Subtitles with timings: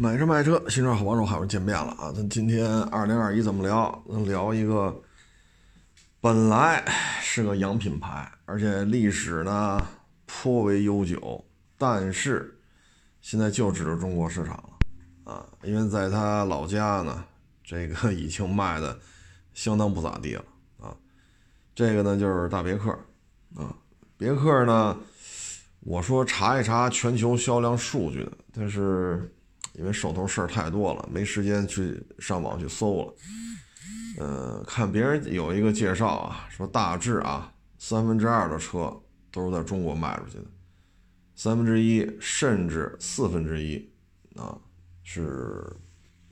[0.00, 2.12] 买车卖车，新车好帮手，好又见面了啊！
[2.14, 4.00] 咱今天二零二一怎么聊？
[4.08, 5.02] 咱聊一个
[6.20, 6.84] 本来
[7.20, 9.84] 是个洋品牌，而且历史呢
[10.24, 11.44] 颇为悠久，
[11.76, 12.60] 但是
[13.20, 15.44] 现在就指着中国市场了啊！
[15.64, 17.24] 因为在他老家呢，
[17.64, 18.96] 这个已经卖的
[19.52, 20.44] 相当不咋地了
[20.80, 20.94] 啊！
[21.74, 22.96] 这个呢就是大别克
[23.56, 23.74] 啊，
[24.16, 24.96] 别克呢，
[25.80, 29.34] 我说查一查全球销量数据，但是。
[29.78, 33.14] 因为手头事儿太多了，没时间去上网去搜了。
[34.18, 38.92] 呃，看别人有一个介绍啊，说大致啊，三分之二的车
[39.30, 40.44] 都是在中国卖出去的，
[41.36, 43.88] 三分之一甚至四分之一
[44.34, 44.58] 啊
[45.04, 45.64] 是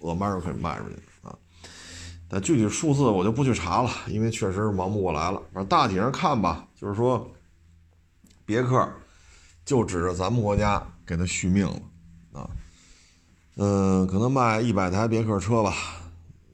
[0.01, 1.38] American 卖出去的啊。
[2.28, 5.40] 但具体数字我就不去查了，因为确实是忙不过来了。
[5.52, 7.30] 反正大体上看吧，就是说
[8.45, 8.92] 别克
[9.65, 11.80] 就指着咱们国家给他续命了
[12.40, 12.51] 啊。
[13.59, 15.74] 嗯，可能卖一百台别克车吧，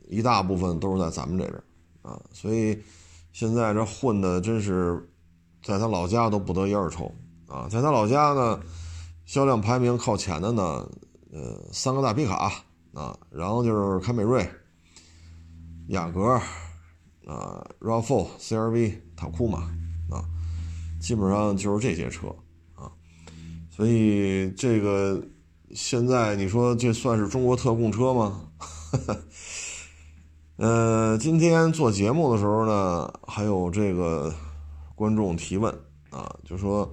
[0.08, 1.60] 一大部分都是在咱们这边
[2.02, 2.80] 啊，所以
[3.32, 5.04] 现在这混的真是
[5.64, 7.12] 在他老家都不得一二抽
[7.48, 8.60] 啊，在他老家呢，
[9.26, 10.88] 销量排名靠前的呢，
[11.32, 12.52] 呃，三个大皮卡
[12.94, 14.48] 啊，然后就是凯美瑞、
[15.88, 16.40] 雅阁
[17.26, 19.58] 啊、RAV4、CRV、塔库玛
[20.08, 20.22] 啊，
[21.00, 22.28] 基本上就是这些车
[22.76, 22.86] 啊，
[23.70, 25.20] 所以这个。
[25.74, 28.48] 现在你说这算是中国特供车吗？
[30.56, 34.32] 呃，今天做节目的时候呢，还有这个
[34.94, 35.72] 观众提问
[36.10, 36.88] 啊，就说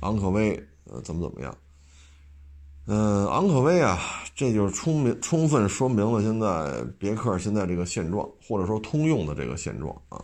[0.00, 0.52] 昂科威
[0.84, 1.54] 呃怎么怎么样？
[2.86, 3.98] 嗯，昂科威啊，
[4.34, 10.20] 这就是充明充分说明了现在别克现在这个现状，或者说通用的这个现状啊。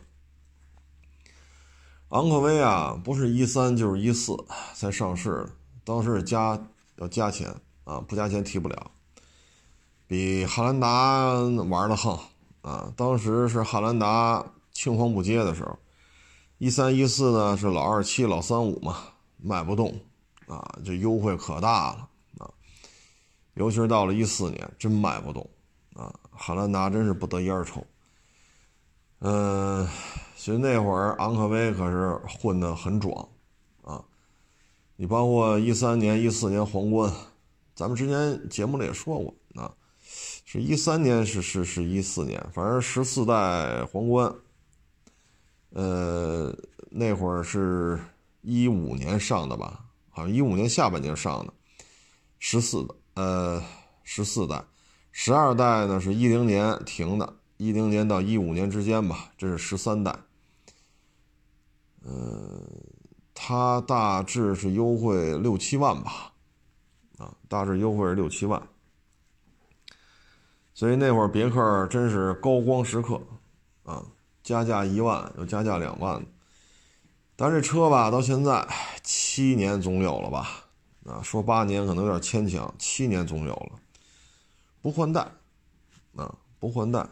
[2.09, 4.35] 昂科威啊，不是一三就是一四
[4.75, 5.47] 才上市，
[5.85, 6.59] 当时加
[6.97, 7.55] 要加钱。
[7.85, 8.91] 啊，不加钱提不了，
[10.07, 11.33] 比汉兰达
[11.65, 12.19] 玩的横
[12.63, 12.93] 啊！
[12.97, 15.79] 当时是汉兰达青黄不接的时候，
[16.59, 18.97] 一三一四呢是老二七老三五嘛，
[19.39, 19.99] 卖不动
[20.47, 22.09] 啊，这优惠可大了
[22.39, 22.51] 啊！
[23.55, 25.49] 尤其是到了一四年，真卖不动
[25.95, 26.15] 啊！
[26.31, 27.85] 汉兰达真是不得一二抽。
[29.21, 29.89] 嗯，
[30.37, 33.29] 其实那会儿昂科威可是混得很壮
[33.83, 34.05] 啊！
[34.97, 37.13] 你包括一三年、一四年皇冠。
[37.81, 39.73] 咱们之前节目里也说过啊，
[40.45, 44.31] 是一三年是是是一四年，反正十四代皇冠，
[45.71, 46.55] 呃，
[46.91, 47.99] 那会儿是
[48.43, 49.83] 一五年上的吧？
[50.11, 51.55] 好像一五年下半年上的，
[52.39, 53.65] 十四的，呃，
[54.03, 54.63] 十四代，
[55.11, 60.15] 十二代呢是一零年停的，一零年到一五年之间吧，这是十三代，
[62.05, 62.63] 嗯，
[63.33, 66.30] 它大致是优惠六七万吧。
[67.21, 68.67] 啊，大致优惠是六七万，
[70.73, 73.21] 所以那会儿别克真是高光时刻，
[73.83, 74.03] 啊，
[74.43, 76.25] 加价一万又加价两万，
[77.37, 78.67] 但这车吧，到现在
[79.03, 80.65] 七年总有了吧？
[81.05, 83.79] 啊，说八年可能有点牵强，七年总有了，
[84.81, 85.21] 不换代，
[86.17, 87.07] 啊，不换代，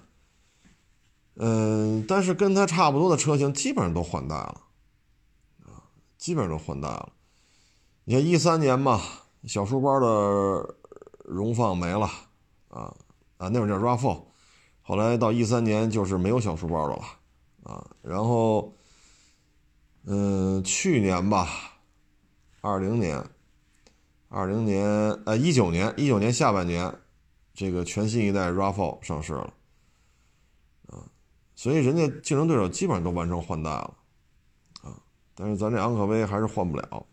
[1.35, 4.63] 嗯，但是跟它差不多的车型基本上都换代了，
[5.67, 5.85] 啊，
[6.17, 7.13] 基本上都换代了，
[8.05, 9.27] 你看一三年吧。
[9.45, 10.75] 小书包的
[11.25, 12.11] 荣放没了
[12.69, 12.95] 啊
[13.37, 14.23] 啊，那会儿叫 RAV4，
[14.83, 17.03] 后来到一三年就是没有小书包的了
[17.63, 17.87] 啊。
[18.03, 18.75] 然后，
[20.05, 21.49] 嗯，去年吧，
[22.61, 23.25] 二零年，
[24.29, 24.85] 二零年
[25.25, 26.93] 呃一九年一九年下半年，
[27.55, 29.53] 这个全新一代 RAV4 上市了
[30.89, 31.05] 啊，
[31.55, 33.95] 所以人家竞争对手基本上都完成换代了
[34.83, 34.99] 啊，
[35.35, 37.07] 但是咱这昂科威还是换不了。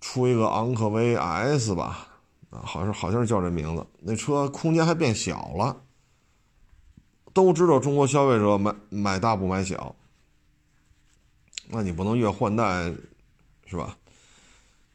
[0.00, 2.08] 出一个昂科威 S 吧，
[2.50, 3.86] 啊，好像好像是叫这名字。
[4.00, 5.82] 那车空间还变小了。
[7.32, 9.94] 都知道中国消费者买买大不买小，
[11.68, 12.90] 那你不能越换代，
[13.66, 13.94] 是吧？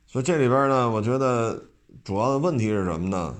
[0.07, 1.63] 所以这里边呢，我觉得
[2.03, 3.35] 主要的问题是什么呢？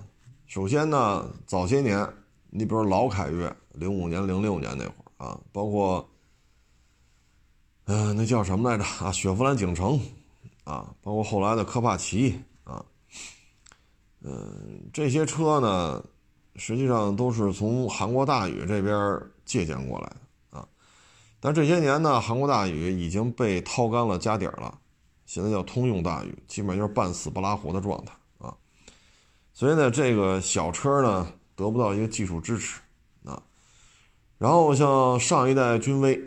[0.46, 2.08] 首先呢，早些年，
[2.52, 6.08] 你比如老凯越，零五年、零六年那会儿啊，包括，
[7.86, 9.12] 嗯，那叫什么来着啊？
[9.12, 10.00] 雪佛兰景程。
[10.64, 12.86] 啊，包括后来的科帕奇啊，
[14.22, 16.04] 嗯，这些车呢，
[16.56, 20.68] 实际上都是从韩国大宇这边借鉴过来的啊。
[21.40, 24.78] 但这些年呢，韩国大宇已经被掏干了家底儿了，
[25.26, 28.56] 现在叫通用大宇，基本就是半死不拉活的状态啊。
[29.54, 32.80] 所以呢，这个小车呢得不到一个技术支持
[33.26, 33.42] 啊。
[34.38, 36.24] 然后像上一代君威。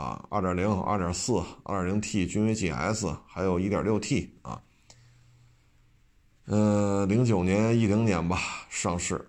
[0.00, 4.58] 啊，二点零、二点四、二点零 T 君威 GS，还有一点六 T 啊。
[6.46, 8.38] 呃，零九年、一零年吧
[8.70, 9.22] 上市，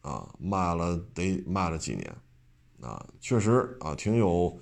[0.00, 2.16] 啊，卖了得卖了几年，
[2.80, 4.58] 啊，确实啊，挺有，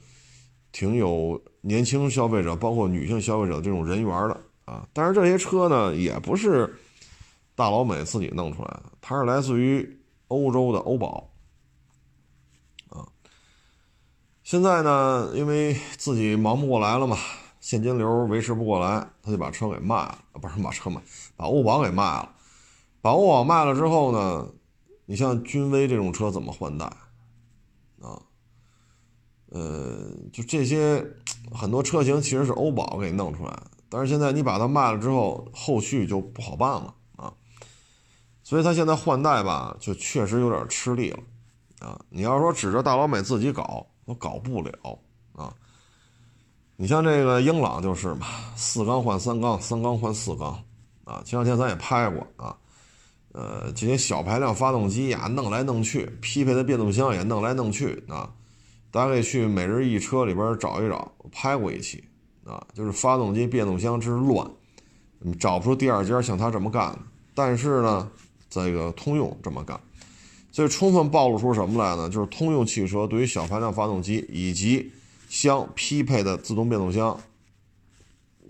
[0.73, 4.89] 挺有年轻消费者，包括女性消费者这种人缘的啊。
[4.93, 6.77] 但是这些车呢，也不是
[7.55, 11.33] 大老美自己弄出来的，它是来自于欧洲的欧宝，
[12.89, 13.07] 啊。
[14.53, 17.17] 现在呢，因为自己忙不过来了嘛。
[17.59, 21.01] 现金流维持不过来，他就把车给卖了，不是把车卖，
[21.35, 22.35] 把欧宝给卖了。
[23.01, 24.47] 把欧宝卖了之后呢，
[25.07, 26.85] 你像君威这种车怎么换代
[28.03, 28.21] 啊？
[29.49, 31.03] 呃，就这些
[31.51, 37.33] 很多车型其实是欧宝给弄出来的，但是现在你把它卖了之后，后续就不好办了啊。
[38.43, 41.21] 所以他现在换代吧，就确实有点吃力了
[41.79, 41.99] 啊。
[42.11, 44.99] 你要说指着大老美自己搞，我搞不了
[45.35, 45.55] 啊。
[46.77, 48.27] 你像这个英朗就是嘛，
[48.57, 50.61] 四缸换三缸，三缸换四缸，
[51.05, 52.57] 啊，前两天咱也拍过啊，
[53.33, 58.29] 呃，这些小排量发动机呀，弄来弄去，匹配的变速箱也弄来弄去啊，
[58.91, 62.03] 大家可以去每日一车里边找一找，我拍过一期
[62.45, 64.51] 啊，就是发动机变速箱之乱，
[65.39, 66.99] 找不出第二家像他这么干的，
[67.33, 68.11] 但是呢，
[68.51, 69.79] 这个通用这么干，
[70.53, 72.11] 所以充分暴露出什么来呢？
[72.11, 74.93] 就是通用汽车对于小排量发动机以及
[75.29, 77.19] 相匹配的自动变速箱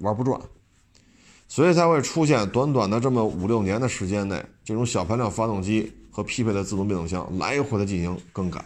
[0.00, 0.40] 玩不转，
[1.46, 8.64] 所以才会出现短短的这么五六年的时间内，这种小排量发动机和匹配的自动变速箱来回的进行更改。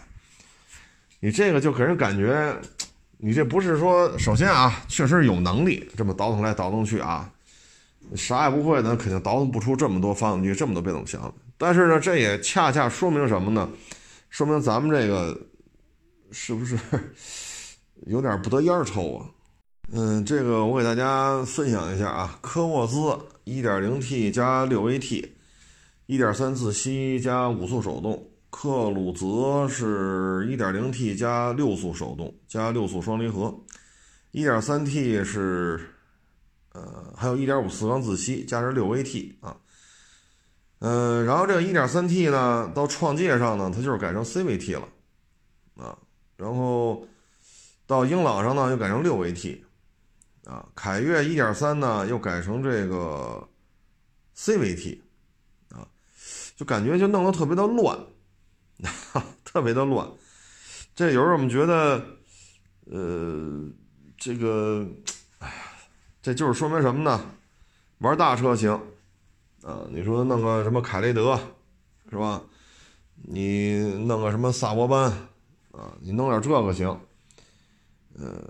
[1.20, 2.56] 你这个就给人感觉，
[3.18, 7.30] 你这不是说，首先啊，确实有能力这么倒腾来倒腾去啊，
[8.14, 11.34] 啥也不会的，肯定倒腾不出这么多发动机、这么多变速箱。
[11.58, 13.68] 但是呢，这也恰恰说明什么呢？
[14.28, 15.40] 说明咱们这个
[16.30, 16.76] 是不是？
[18.06, 19.26] 有点不得烟抽啊，
[19.90, 22.96] 嗯，这个我给大家分享一下啊，科沃兹
[23.46, 33.58] 1.0T 加 6AT，1.3 自吸加五速手动，克鲁泽是 1.0T 加六速手动加六速双离合
[34.32, 35.80] ，1.3T 是
[36.74, 39.56] 呃还有1.5四缸自吸加上 6AT 啊，
[40.78, 44.88] 嗯，然后这个 1.3T 呢到创界上呢它就是改成 CVT 了
[45.76, 45.96] 啊，
[46.36, 47.06] 然后。
[47.88, 49.60] 到英朗上呢，又改成六 AT，
[50.44, 53.48] 啊，凯越一点三呢，又改成这个
[54.36, 54.98] CVT，
[55.70, 55.86] 啊，
[56.56, 57.96] 就感觉就弄得特别的乱，
[59.44, 60.10] 特别的乱。
[60.96, 62.04] 这有时候我们觉得，
[62.86, 63.70] 呃，
[64.18, 64.84] 这个，
[65.38, 65.54] 哎呀，
[66.20, 67.24] 这就是说明什么呢？
[67.98, 68.82] 玩大车行，
[69.66, 71.36] 啊，你说弄个什么凯雷德，
[72.08, 72.40] 是吧？
[73.16, 75.10] 你弄个什么萨博班，
[75.72, 76.88] 啊，你弄点这个行。
[78.16, 78.48] 呃，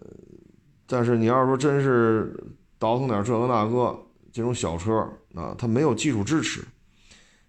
[0.87, 2.39] 但是你要是说真是
[2.79, 3.99] 倒腾点这个那个
[4.31, 4.93] 这种小车
[5.35, 6.63] 啊，它没有技术支持，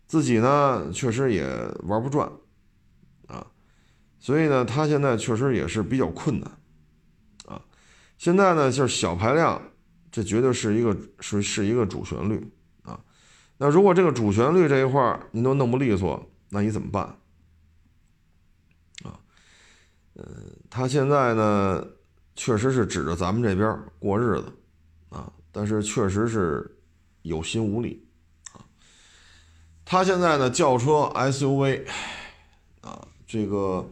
[0.08, 1.46] 自己呢确实也
[1.84, 2.32] 玩不转
[3.28, 3.46] 啊，
[4.18, 6.50] 所以呢，他现在确实也是比较困难
[7.46, 7.62] 啊。
[8.18, 9.62] 现在呢就是小排量，
[10.10, 12.50] 这绝对是一个是是一个主旋律。
[13.58, 17.04] 那如果这个主旋律这一块您都弄不利索，那你怎么办
[19.04, 19.20] 啊？
[20.16, 20.26] 嗯，
[20.70, 21.86] 他现在呢？
[22.40, 24.54] 确实是指着咱们这边过日子，
[25.10, 26.80] 啊，但是确实是
[27.24, 28.08] 有心无力，
[28.54, 28.62] 啊，
[29.84, 31.84] 他现在呢轿车 SUV，
[32.82, 33.84] 啊，这个，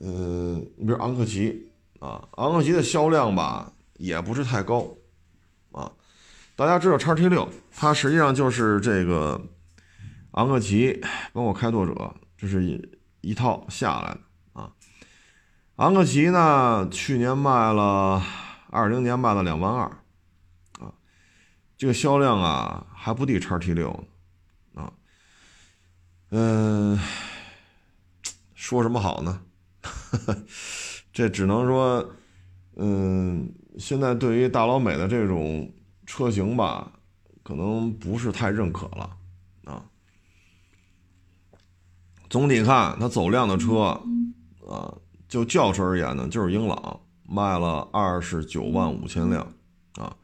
[0.00, 4.92] 呃，你比如昂克旗，啊，昂克旗的销量吧也不是太高，
[6.58, 9.40] 大家知道叉 T 六，它实际上就是这个
[10.32, 11.00] 昂克旗
[11.32, 14.20] 包括开拓者，这是一套下来的
[14.60, 14.72] 啊。
[15.76, 18.20] 昂克旗呢，去年卖了，
[18.70, 19.84] 二零年卖了两万二，
[20.80, 20.92] 啊，
[21.76, 24.04] 这个销量啊还不敌叉 T 六
[24.72, 24.92] 呢，啊，
[26.30, 26.98] 嗯，
[28.54, 29.42] 说什么好呢？
[31.12, 32.14] 这只能说，
[32.74, 35.72] 嗯，现在对于大老美的这种
[36.08, 36.90] 车型吧，
[37.42, 39.16] 可能不是太认可了，
[39.66, 39.84] 啊，
[42.30, 44.00] 总体看它走量的车，
[44.66, 44.96] 啊。
[45.28, 49.46] 就轿车而言呢，就是英朗卖了二十九万五千辆，
[49.96, 50.16] 啊，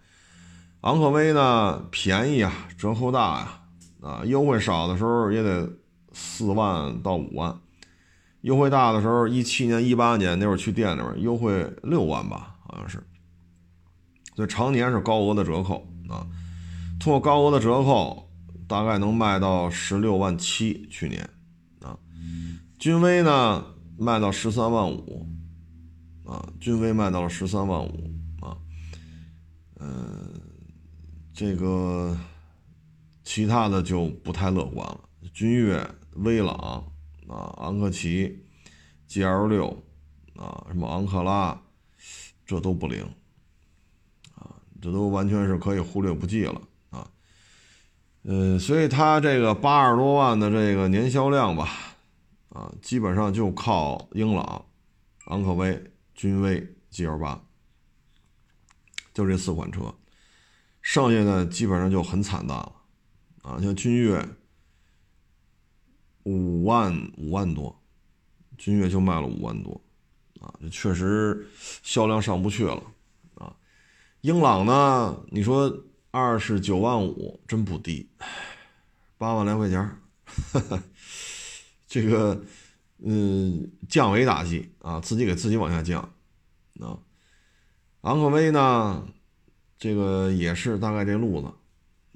[0.81, 3.61] 昂科威呢便宜啊，折扣大呀，
[4.01, 5.71] 啊，优惠少的时候也得
[6.15, 7.55] 四万到五万，
[8.41, 13.07] 优惠大的时候，一七年、一八年那会儿去店里边优惠六万吧，好像是，
[14.35, 16.27] 所以常年是高额的折扣啊，
[16.99, 18.29] 通过高额的折扣，
[18.67, 21.29] 大概能卖到十六万七，去年，
[21.81, 21.99] 啊，
[22.79, 23.65] 君威呢？
[23.97, 25.25] 卖到十三万五，
[26.25, 28.11] 啊，君威卖到了十三万五，
[28.41, 28.59] 啊，
[29.79, 30.41] 嗯，
[31.33, 32.19] 这个
[33.23, 35.01] 其他的就不太乐观了。
[35.33, 36.85] 君越、威朗
[37.29, 38.45] 啊、昂克旗、
[39.09, 39.69] GL 六
[40.35, 41.63] 啊，什么昂克拉，
[42.45, 43.07] 这都不灵，
[44.85, 46.61] 这都完全是可以忽略不计了
[46.91, 47.11] 啊。
[48.25, 51.97] 嗯，所以它这个八十多万的这个年销量吧，
[52.51, 54.67] 啊，基本上就靠英朗、
[55.29, 55.83] 昂科威、
[56.15, 57.43] 君威、GL 八，
[59.15, 59.95] 就这四款车，
[60.83, 62.73] 剩下的基本上就很惨淡了
[63.41, 64.23] 啊，像君越。
[66.27, 67.83] 五万五万多，
[68.57, 69.79] 君越就卖了五万多，
[70.41, 71.47] 啊，这确实
[71.83, 72.83] 销量上不去了，
[74.25, 78.09] 英朗呢，你说二十九万五，真不低，
[79.19, 79.99] 八万来块钱，
[81.87, 82.43] 这个，
[83.05, 86.01] 嗯，降维打击啊，自己给自己往下降，
[86.81, 86.97] 啊，
[88.01, 89.07] 昂科威呢，
[89.79, 91.49] 这个也是大概这路子，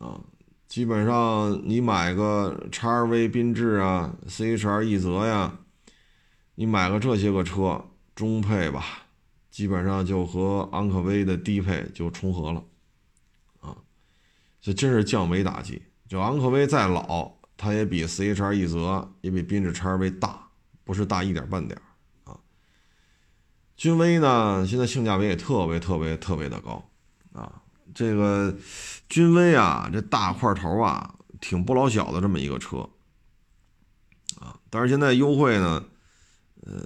[0.03, 0.19] 啊。
[0.67, 5.59] 基本上你买个叉 R V 缤智啊，C H R 奕泽呀，
[6.55, 7.85] 你买个这些个车
[8.15, 9.08] 中配吧，
[9.59, 12.65] 基本上就和昂科威的低配就重合了，
[13.59, 13.77] 啊，
[14.61, 15.83] 这真是降维打击。
[16.07, 20.49] 就昂科威再老，它也比 C H R 奕泽也比缤智叉 V 大，
[20.85, 21.77] 不是大一点半点
[22.23, 22.39] 啊。
[23.77, 26.89] 君威呢，现在性价比也特别特别特别的高，
[27.33, 27.61] 啊。
[27.93, 28.57] 这个
[29.09, 32.89] 君威啊，这大块头啊，挺不老小的这么一个车
[34.39, 34.57] 啊。
[34.71, 35.85] 但是现在优惠呢，
[36.63, 36.77] 呃，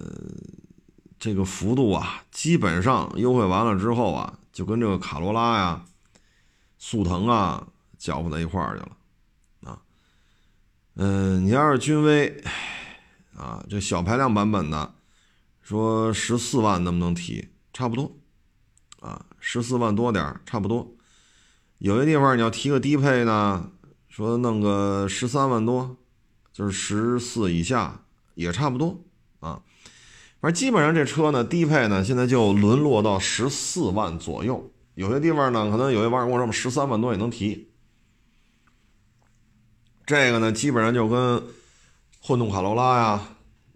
[1.23, 5.85] 这个幅度啊，基本上优惠完了之后啊，就跟这个卡罗拉呀、
[6.81, 9.79] 速腾啊搅和在一块儿去了啊。
[10.97, 12.43] 嗯，你要是君威
[13.37, 14.95] 啊，这小排量版本的，
[15.61, 17.51] 说十四万能不能提？
[17.73, 18.17] 差不多
[18.99, 20.93] 啊，十四万多点差不多。
[21.79, 23.71] 有些地方你要提个低配呢，
[24.09, 25.97] 说弄个十三万多，
[26.53, 28.03] 就是十四以下
[28.35, 29.05] 也差不多。
[30.43, 34.71] 反正基本上这车呢，低配呢现在就沦落到十四万左右。
[34.95, 37.71] 有些地方呢，可能有些网友跟我说十三万多也能提。
[40.05, 41.43] 这个呢，基本上就跟
[42.21, 43.29] 混动卡罗拉呀、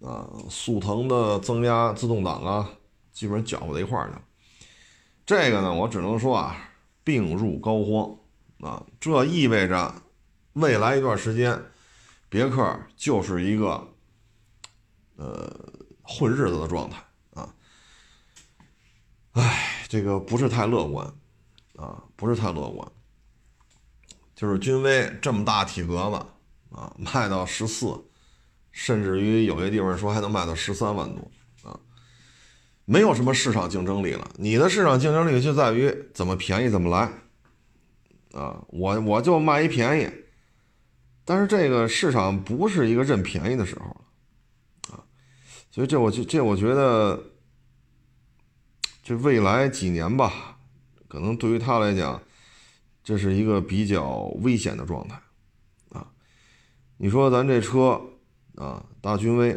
[0.02, 2.68] 啊速腾的增压自动挡啊，
[3.12, 4.23] 基本上搅和在一块儿去了。
[5.25, 6.56] 这个呢，我只能说啊。
[7.04, 8.18] 病入膏肓
[8.58, 8.85] 啊！
[8.99, 9.94] 这意味着
[10.54, 11.56] 未来一段时间，
[12.28, 13.87] 别克就是一个
[15.14, 15.65] 呃
[16.06, 17.02] 混日子的状态
[17.34, 17.54] 啊！
[19.32, 21.06] 哎，这个不是太乐观
[21.76, 22.88] 啊，不是太乐观。
[24.34, 28.04] 就是君威这么大体格子啊，卖到十四，
[28.70, 31.30] 甚至于有些地方说还能卖到十三万多
[31.68, 31.80] 啊！
[32.84, 37.10] 没有什么市场竞争力了，你的市场竞争力就在于怎么便宜怎么来，
[38.38, 40.10] 啊，我我就卖一便宜，
[41.25, 43.95] 但是这个市场不是一个认便宜的时候，
[45.76, 47.23] 所以这我这我觉得，
[49.02, 50.56] 这未来几年吧，
[51.06, 52.23] 可能对于他来讲，
[53.04, 55.21] 这是一个比较危险的状态，
[55.90, 56.11] 啊，
[56.97, 58.00] 你说咱这车
[58.54, 59.54] 啊，大君威。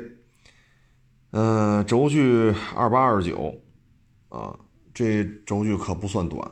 [1.32, 3.56] 嗯，轴距二八二九，
[4.28, 4.60] 啊，
[4.94, 6.52] 这轴距可不算短，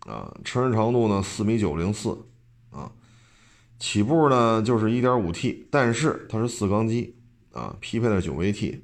[0.00, 2.10] 啊，车身长度呢四米九零四，
[2.68, 2.92] 啊，
[3.78, 7.16] 起步呢就是一点五 T，但是它是四缸机，
[7.52, 8.80] 啊，匹配的九 AT，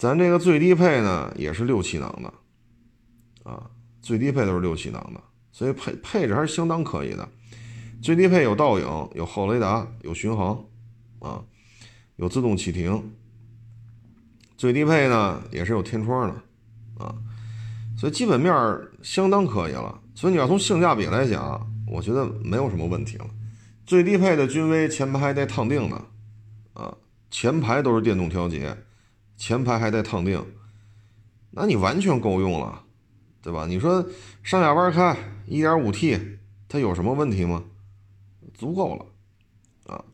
[0.00, 2.32] 咱这个最低配呢也是六气囊的，
[3.50, 5.20] 啊，最低配都是六气囊的，
[5.52, 7.28] 所以配配置还是相当可以的，
[8.00, 10.64] 最低配有倒影，有后雷达，有巡航，
[11.18, 11.44] 啊，
[12.16, 13.12] 有自动启停。
[14.56, 17.14] 最低配呢也是有天窗的，啊，
[17.98, 18.54] 所以基本面
[19.02, 20.00] 相当可以了。
[20.14, 23.26] 所以你要从性价比来讲，我觉得没有什么问题了。
[23.84, 26.06] 最低配的君威前排带烫定呢，
[26.72, 26.96] 啊，
[27.30, 28.74] 前排都是电动调节，
[29.40, 30.46] 前排还带烫定，
[31.52, 32.84] 那你完全够用了，
[33.40, 33.64] 对吧？
[33.66, 34.06] 你说
[34.42, 35.16] 上下班开
[35.48, 36.36] 1.5T，
[36.68, 37.64] 它有什么问题吗？
[38.52, 39.06] 足够了，
[39.92, 40.04] 啊。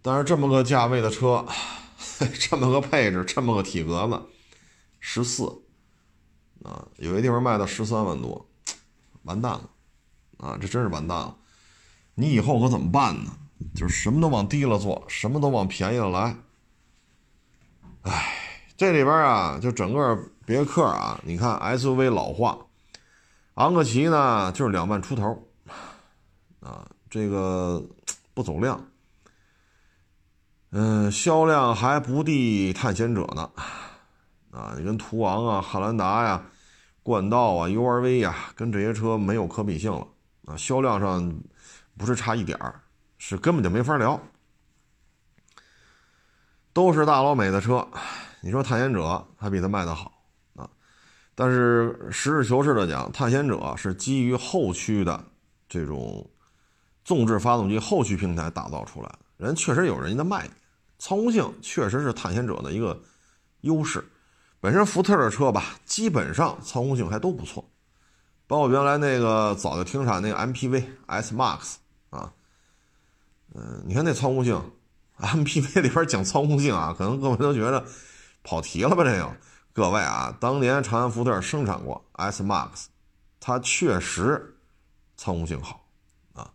[0.00, 1.46] 但是这么个价位的车。
[2.38, 4.22] 这么个配置，这么个体格子，
[5.00, 5.62] 十四
[6.62, 8.48] 啊，有些地方卖到十三万多，
[9.24, 9.70] 完蛋了
[10.38, 10.56] 啊！
[10.60, 11.36] 这真是完蛋了。
[12.14, 13.36] 你以后可怎么办呢？
[13.74, 16.36] 就是什么都往低了做，什么都往便宜了来。
[18.02, 18.34] 哎，
[18.76, 22.58] 这里边啊，就整个别克啊，你看 SUV 老化，
[23.54, 25.48] 昂克旗呢就是两万出头
[26.60, 27.84] 啊，这个
[28.34, 28.84] 不走量。
[30.70, 33.50] 嗯，销量还不敌探险者呢，
[34.50, 36.42] 啊，你跟途昂啊、汉兰达呀、
[37.02, 40.08] 冠道啊、URV 呀，跟这些车没有可比性了
[40.46, 40.56] 啊。
[40.56, 41.40] 销量上
[41.96, 42.80] 不是差一点儿，
[43.18, 44.20] 是根本就没法聊。
[46.72, 47.86] 都是大老美的车，
[48.40, 50.10] 你说探险者还比它卖的好
[50.56, 50.68] 啊？
[51.34, 55.22] 但是实事求是的讲，探险者是基于后驱的
[55.68, 56.28] 这种
[57.04, 60.54] 纵置发动机后驱平台打造出来的，人确实有人家的卖点，
[60.98, 62.98] 操控性确实是探险者的一个
[63.60, 64.02] 优势。
[64.58, 67.68] 本身福特的车吧，基本上操控性还都不错，
[68.46, 71.74] 包括原来那个早就停产那个 MPV S Max
[72.08, 72.32] 啊，
[73.54, 74.58] 嗯，你看那操控性。
[75.18, 77.84] MPV 里边讲操控性啊， 可能各位都觉得
[78.42, 79.04] 跑题了吧？
[79.04, 79.36] 这个，
[79.72, 82.86] 各位啊，当年长安福特生产过 S Max，
[83.38, 84.56] 它确实
[85.16, 85.86] 操控性好
[86.32, 86.52] 啊。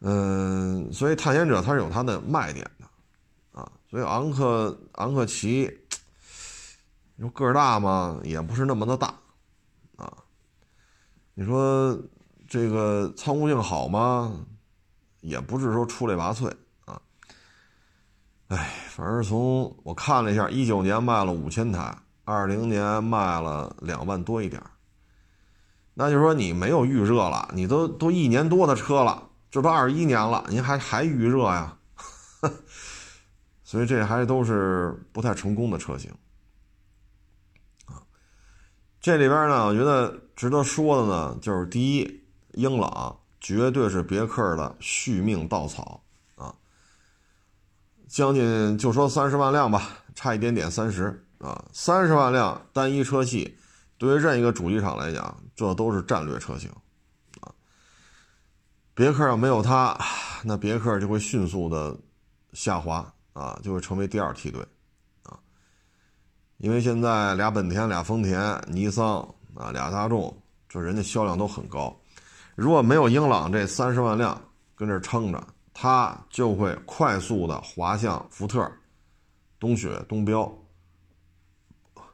[0.00, 3.70] 嗯，所以探险者它是有它的卖点的啊。
[3.88, 5.70] 所以昂克昂克旗，
[7.16, 8.18] 你说个儿大吗？
[8.24, 9.14] 也不是那么的大
[9.96, 10.12] 啊。
[11.34, 11.96] 你说
[12.48, 14.46] 这个操控性好吗？
[15.20, 16.52] 也不是说出类拔萃。
[18.48, 24.62] 哎，反正从我看了一下，一九年卖了五千台，二零年卖了两万多一点
[25.94, 31.76] 那就说你没有预热了，你都都一年多的车了，这都二一年了，您还还预热呀？
[33.64, 36.12] 所以这还都是不太成功的车型
[37.86, 38.02] 啊。
[39.00, 46.03] 这里边呢，我觉得值得说的呢，就是第一，英朗绝对是别克的续命稻草。
[48.14, 53.58] 将近就说三十万辆吧，差一点点三十啊，三十万辆单一车系，
[53.98, 56.70] 对于任一个主机厂来讲，这都是战略车型
[57.40, 57.50] 啊。
[58.94, 59.98] 别克要没有它，
[60.44, 61.98] 那别克就会迅速的
[62.52, 64.64] 下滑啊，就会成为第二梯队
[65.24, 65.36] 啊。
[66.58, 69.18] 因为现在俩本田、俩丰田、尼桑
[69.56, 72.00] 啊、俩大众，这人家销量都很高，
[72.54, 74.40] 如果没有英朗这三十万辆
[74.76, 75.44] 跟这撑着。
[75.74, 78.70] 它就会快速的滑向福特、
[79.58, 80.50] 东雪、东标、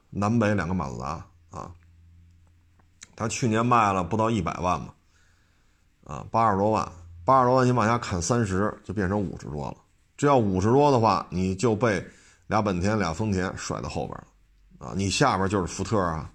[0.09, 1.71] 南北两个马自达啊。
[3.15, 4.95] 它去年卖了不到一百万嘛，
[6.05, 6.91] 啊，八十多万，
[7.23, 9.77] 八十多万你往下砍三十，就变成五十多了。
[10.17, 12.05] 这要五十多的话，你就被
[12.47, 14.95] 俩本田、俩丰田甩到后边了啊！
[14.97, 16.33] 你下边就是福特啊，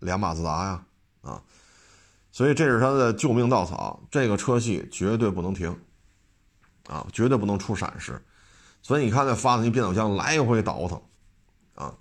[0.00, 0.84] 俩马自达呀，
[1.20, 1.42] 啊，
[2.30, 5.78] 所以这是它的救命稻草，这个车系绝对不能停。
[6.88, 8.20] 啊，绝对不能出闪失，
[8.82, 11.00] 所以你看那发动机变速箱来回倒腾，
[11.74, 11.94] 啊，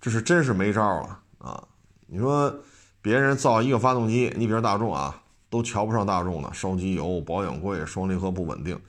[0.00, 1.62] 这是真是没招了啊！
[2.06, 2.54] 你说
[3.00, 8.80] 别人造一个发动机，你比如大众啊，都瞧不上大众的，烧机油、保养贵、双离合不稳定。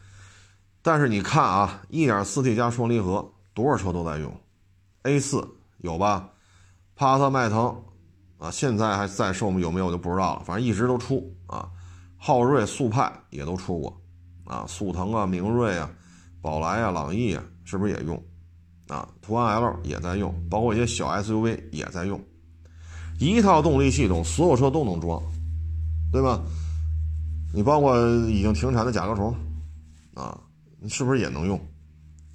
[0.81, 4.33] 但是你看啊，1.4T 加双离合，多少车都在用
[5.03, 5.47] ，A4
[5.79, 6.29] 有吧？
[6.95, 7.83] 帕萨特、迈腾
[8.37, 11.69] 啊，现在还在售吗有没有就不知道了，反正一直都出啊。
[12.17, 13.98] 昊锐、速派也都出过。
[14.49, 15.89] 啊，速腾啊，明锐啊，
[16.41, 18.21] 宝来啊，朗逸啊，是不是也用？
[18.87, 22.19] 啊，途安 L 也在用，包括一些小 SUV 也在用，
[23.19, 25.21] 一套动力系统，所有车都能装，
[26.11, 26.41] 对吧？
[27.53, 29.35] 你包括已经停产的甲壳虫，
[30.15, 30.35] 啊，
[30.79, 31.61] 你是不是也能用？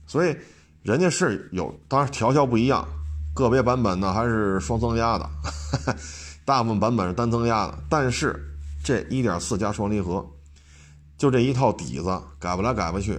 [0.06, 0.36] 所以
[0.82, 2.86] 人家是有，当然调校不一样，
[3.34, 5.28] 个别版本呢还是双增压的，
[6.46, 8.40] 大部分版本是单增压的，但是
[8.84, 10.24] 这1.4加双离合。
[11.16, 13.18] 就这一套底子，改不来改不去，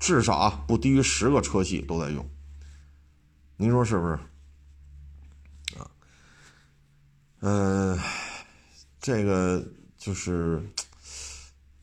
[0.00, 2.28] 至少不低于十个车系都在用，
[3.56, 4.18] 您说是不是？
[5.78, 5.90] 啊，
[7.40, 7.98] 嗯，
[9.00, 9.64] 这个
[9.96, 10.60] 就是，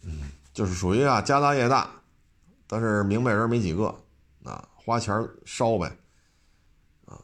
[0.04, 1.90] 嗯，就是属于啊家大业大，
[2.68, 3.96] 但是明白人没几个，
[4.44, 5.98] 啊，花钱烧呗，
[7.06, 7.18] 啊，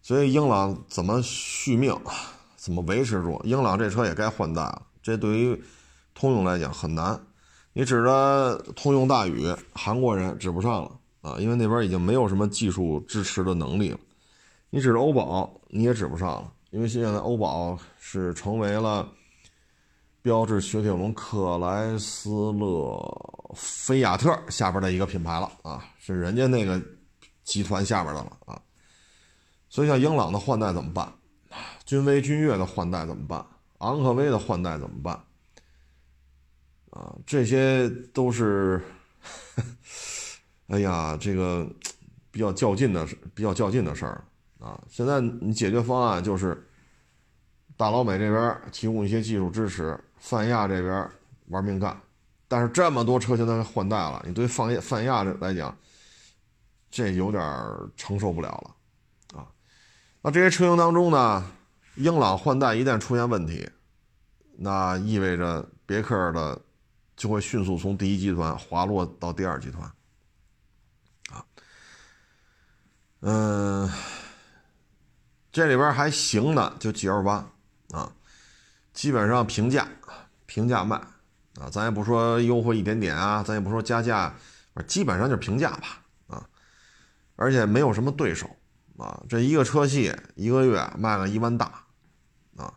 [0.00, 1.94] 所以英朗怎么续命，
[2.56, 3.40] 怎么维持住？
[3.44, 5.62] 英朗这车也该换代了，这对于。
[6.18, 7.20] 通用来讲很难，
[7.74, 13.98] 你指着通用大宇，韩国人指不上了啊，因为那边已经没有什么技术支持的能力了。
[14.70, 19.06] 你指着欧宝，你也指不上了，因为现在欧宝是成为了
[20.22, 26.82] 标致雪铁龙克莱斯勒菲亚特下边的一个品牌了啊，是人家那个
[27.44, 28.58] 集团下边的了啊。
[29.68, 31.12] 所以像英朗的换代怎么办？
[31.84, 33.44] 君威、君越的换代怎么办？
[33.78, 35.22] 昂科威的换代怎么办？
[36.96, 38.80] 啊，这些都是，
[40.68, 41.68] 哎呀，这个
[42.30, 44.24] 比较较劲的事比较较劲的事儿
[44.58, 44.80] 啊。
[44.88, 46.66] 现在你解决方案就是
[47.76, 51.06] 大老美这边提供一些技术支持，泛亚这边
[51.48, 52.00] 玩命干。
[52.48, 55.76] 但是这么多车现在换代了，你对泛亚泛亚来讲，
[56.90, 57.42] 这有点
[57.94, 59.46] 承受不了了啊。
[60.22, 61.44] 那这些车型当中呢，
[61.96, 63.68] 英朗换代一旦出现问题，
[64.56, 65.68] 那意味着。
[65.88, 66.60] 别克的
[67.16, 69.90] 就会迅速从第一集团滑落到第二集团。
[71.30, 71.44] 啊，
[73.20, 73.90] 嗯，
[75.50, 77.50] 这里边还行的就 G L 八
[77.90, 78.12] 啊，
[78.92, 79.88] 基本上平价，
[80.46, 81.00] 平价卖。
[81.58, 84.34] 啊，咱也不说优惠一点点啊，咱也不说加价，
[84.86, 86.46] 基本上就是平价吧啊，
[87.34, 88.46] 而且没有什么对手
[88.98, 91.82] 啊，这一个车系一个月卖了一万大
[92.56, 92.74] 啊，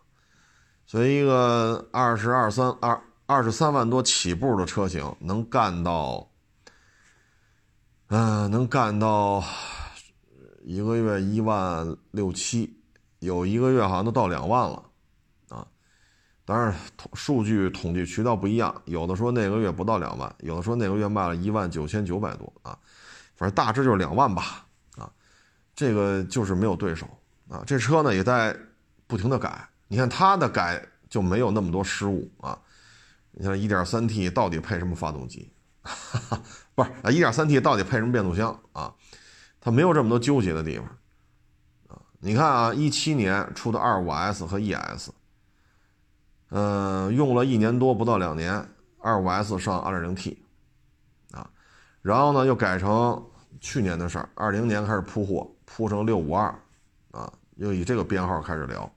[0.86, 6.28] 所以一个二十二三二二十三万多起步的车型能干到。
[8.08, 9.44] 嗯，能干到
[10.64, 12.76] 一个月一万六七，
[13.20, 14.84] 有一个月好像都到两万了，
[15.50, 15.68] 啊，
[16.44, 22.76] 当然统数据统计渠道不一样，有的说那个月不到两万，有的说那个月卖了一万九千九百多啊，
[23.36, 24.66] 反正大致就是两万吧，
[24.98, 25.08] 啊，
[25.76, 27.08] 这个就是没有对手
[27.48, 28.58] 啊，这车呢也在
[29.06, 32.60] 不停的改，你看它的改就没有那么多失误啊，
[33.40, 35.50] 你像一点三 T 到底配什么发动机？
[35.82, 36.42] 哈哈。
[36.76, 38.94] 不是啊，一点三 T 到底配什么变速箱啊？
[39.62, 40.86] 它没有这么多纠结的地方
[41.88, 42.02] 啊。
[42.20, 45.10] 你看啊，一七年出的二五 S 和 ES，
[46.50, 50.44] 嗯，用了一年多不到两年，二五 S 上二点零 T
[51.32, 51.50] 啊，
[52.02, 53.26] 然后呢又改成
[53.62, 56.54] 去年的事儿，二零年开始铺货，铺成六五二
[57.12, 58.94] 啊，又以这个编号开始聊。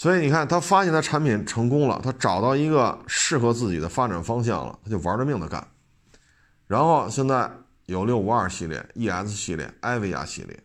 [0.00, 5.68] 所以你看，他发现他产品成功了，他找到一个适合自己的发展方向了，他就玩着命的干。
[6.66, 7.52] 然后现在
[7.84, 10.58] 有六五二系列、ES 系列、艾维亚系列，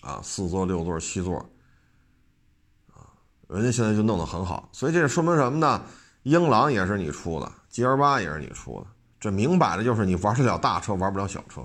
[0.00, 1.36] 啊，四座、六座、七座，
[2.94, 3.12] 啊，
[3.48, 4.70] 人家现在就弄得很好。
[4.72, 5.82] 所以这说明什么呢？
[6.22, 8.86] 英朗也是你出的，G L 八也是你出的，
[9.20, 11.60] 这明摆着就是你玩得了大车，玩不了小车。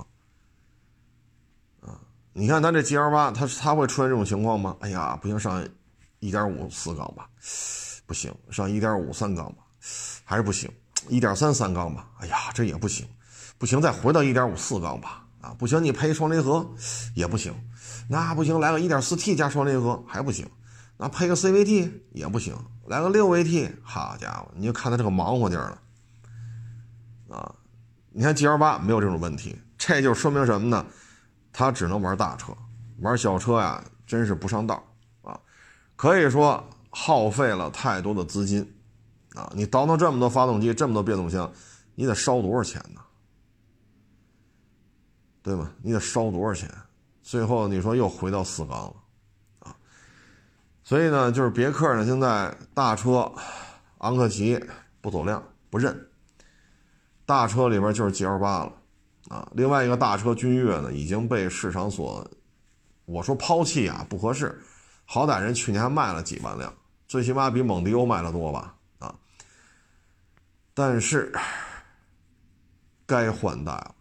[1.79, 1.95] 啊，
[2.33, 4.75] 你看他这 G L 八，他他会出现这种情况吗？
[4.81, 5.65] 哎呀，不行，上。
[6.21, 7.27] 一点五四缸吧，
[8.05, 9.63] 不行，上一点五三缸吧，
[10.23, 10.71] 还是不行，
[11.09, 13.07] 一点三三缸吧，哎呀，这也不行，
[13.57, 16.73] 不行，再回到一点五四缸吧，啊，不行，你配双离合
[17.15, 17.51] 也不行，
[18.07, 20.47] 那不行，来个一点四 T 加双离合还不行，
[20.97, 22.55] 那配个 CVT 也不行，
[22.85, 27.55] 来个六 AT，好家伙，你就看他这个忙活劲儿了，啊，
[28.11, 30.85] 你看 G L 八没有这种问题，这就说明什么呢？
[31.51, 32.55] 他只能玩大车，
[32.99, 34.81] 玩小车呀，真是不上道。
[36.01, 38.67] 可以说耗费了太多的资金，
[39.35, 41.53] 啊，你倒腾这么多发动机，这么多变速箱，
[41.93, 43.01] 你得烧多少钱呢？
[45.43, 45.71] 对吗？
[45.83, 46.67] 你得烧多少钱？
[47.21, 48.95] 最后你说又回到四缸了，
[49.59, 49.75] 啊，
[50.83, 53.31] 所以呢，就是别克呢，现在大车
[53.99, 54.59] 昂克旗
[55.01, 56.09] 不走量，不认，
[57.27, 58.73] 大车里边就是 G L 八了，
[59.29, 62.27] 啊，另外一个大车君越呢，已经被市场所，
[63.05, 64.59] 我说抛弃啊，不合适。
[65.13, 66.73] 好歹人去年还卖了几万辆，
[67.05, 68.77] 最起码比蒙迪欧卖的多吧？
[68.99, 69.13] 啊，
[70.73, 71.37] 但是
[73.05, 73.93] 该换代了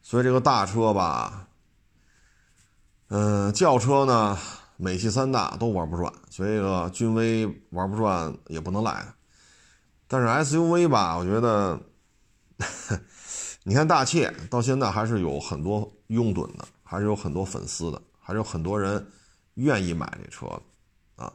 [0.00, 1.48] 所以这个大车吧，
[3.08, 4.38] 嗯，轿车呢，
[4.76, 9.12] 美系三大都玩不转，所以这个君威玩不转也不能赖。
[10.06, 11.80] 但是 SUV 吧，我觉得，
[13.64, 18.00] 你看大切到现在还是有很多拥趸的，还是有很多粉丝的。
[18.30, 19.04] 还是有很多人
[19.54, 20.46] 愿意买这车
[21.16, 21.32] 啊！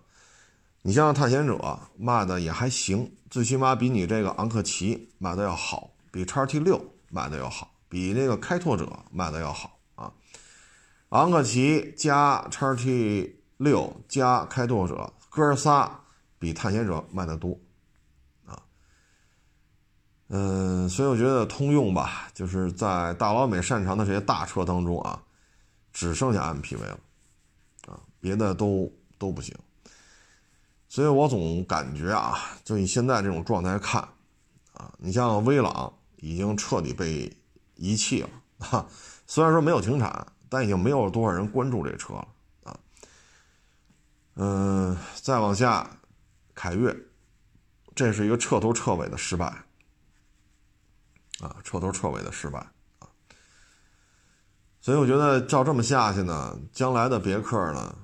[0.82, 10.14] 你像探险者卖的也还行，最起码比你这个昂克旗卖的要好，比叉 T 六卖的要好，比那个开拓者卖的要好啊！
[11.10, 16.00] 昂克旗加叉 T 六加开拓者，哥仨
[16.40, 17.60] 比探险者卖的多
[18.46, 18.64] 啊！
[20.30, 25.22] 嗯，所以我觉得通用吧，就是在大老美擅长的这些大车当中啊。
[25.96, 27.00] 只剩下 MPV 了，
[27.88, 29.56] 啊，别的都都不行，
[30.90, 34.02] 所以我总感觉啊，就以现在这种状态看，
[34.74, 37.34] 啊，你像威朗已经彻底被
[37.76, 38.30] 遗弃了，
[38.60, 38.86] 哈，
[39.26, 42.28] 虽然说没有停产，但已经没有多少人关注这车了，
[42.66, 42.80] 啊，
[44.34, 45.90] 嗯，再往下，
[46.54, 46.94] 凯越，
[47.96, 49.46] 这是一个彻头彻尾的失败，
[51.40, 52.68] 啊，彻头彻尾的失败。
[54.86, 57.98] 所以我觉得照这么下去呢，将来的别克呢，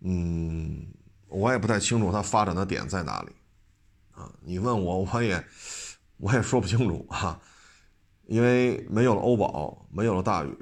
[0.00, 0.86] 嗯，
[1.26, 3.32] 我也不太清楚它发展的点在哪里，
[4.12, 5.42] 啊，你问我 我也
[6.18, 7.40] 我也说不清楚哈，
[8.26, 10.54] 因为没有了欧宝，没有了大宇，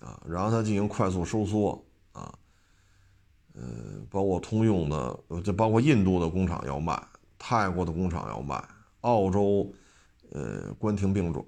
[0.00, 2.32] 啊，然后它进行快速收缩，啊，
[3.52, 6.98] 嗯，包括通用的，就包括印度的工厂要卖，
[7.38, 8.66] 泰国的工厂要卖，
[9.02, 9.70] 澳洲，
[10.30, 11.44] 呃，关停并转。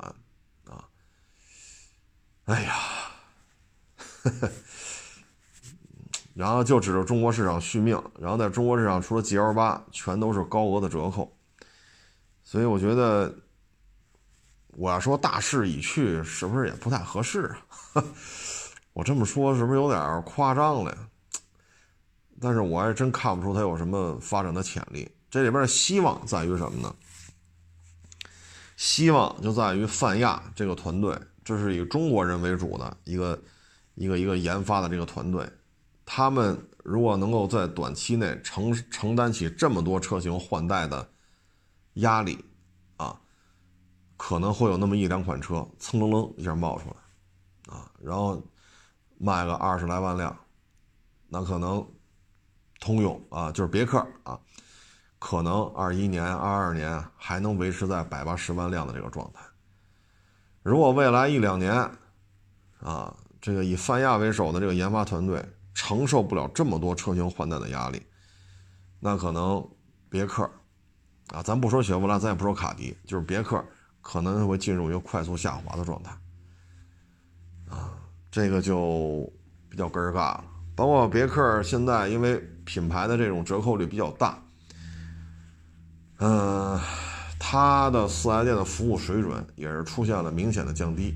[2.47, 2.75] 哎呀，
[6.35, 11.37] 然后就指着中国市场续命，然后在中国市场除了 GL 八，全都是高额的折扣，
[12.43, 13.33] 所以我觉得，
[14.71, 17.55] 我要说大势已去，是不是也不太合适
[17.95, 18.05] 啊？
[18.93, 20.99] 我这么说是不是有点夸张了呀？
[22.41, 25.09] 但是我还真看不出它有什么发展的潜力。
[25.31, 26.95] 这里边的希望在于什么呢？
[28.77, 33.43] 希望就在于泛亚这个团队，这是以中国人为主的一个
[33.95, 35.49] 一个一个研发的这个团队。
[36.05, 41.09] 他们如果能够在短期内承承担起这么多车型换代的
[41.95, 42.45] 压力，
[42.97, 43.19] 啊，
[44.17, 48.43] 可能会有那么一两款车蹭楞楞一下冒出来，啊，然后
[49.17, 50.37] 卖个二十来万辆，
[51.29, 51.87] 那可能
[52.81, 54.39] 通用啊，就是别克啊，
[55.21, 59.41] 可能二一年、二二年还能维持在百八十万辆的这个状态。
[60.63, 61.73] 如果未来一两年，
[62.81, 65.45] 啊，这个以泛亚为首的这个研发团队，
[65.75, 68.01] 承受不了这么多车型换代的压力，
[69.01, 69.69] 那可能
[70.09, 70.49] 别克
[71.29, 73.65] 啊，咱不说雪佛兰，咱也不说卡迪，就是别克
[74.01, 76.13] 可能会进入一个快速下滑的状态
[77.69, 77.95] 啊，
[78.31, 79.33] 这个就
[79.69, 80.45] 比较根儿尬了。
[80.75, 84.43] 包括别克现在因为品牌的这种折扣率比较大，
[86.19, 86.81] 嗯，
[87.53, 91.15] 它的四 S 店的服务水准也是出现了明显的降低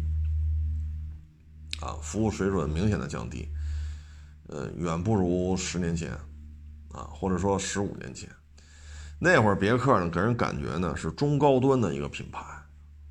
[1.80, 3.48] 啊，服务水准明显的降低。
[4.48, 6.12] 呃，远不如十年前，
[6.92, 8.28] 啊，或者说十五年前，
[9.18, 12.40] 那会儿别克呢，给人感觉呢是中高端的一个品牌，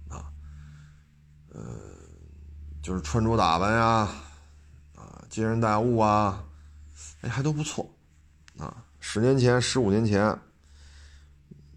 [0.07, 0.29] 啊，
[1.51, 1.63] 呃，
[2.83, 4.07] 就是穿着打扮呀，
[4.95, 6.43] 啊，接人待物啊，
[7.21, 7.89] 哎，还都不错，
[8.59, 10.39] 啊，十年前、十五年前，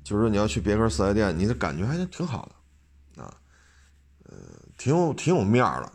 [0.09, 2.49] 就是说你要去别克四 S 店，你的感觉还是挺好
[3.15, 3.35] 的，啊，
[4.25, 4.37] 呃，
[4.79, 5.93] 挺有挺有面儿的，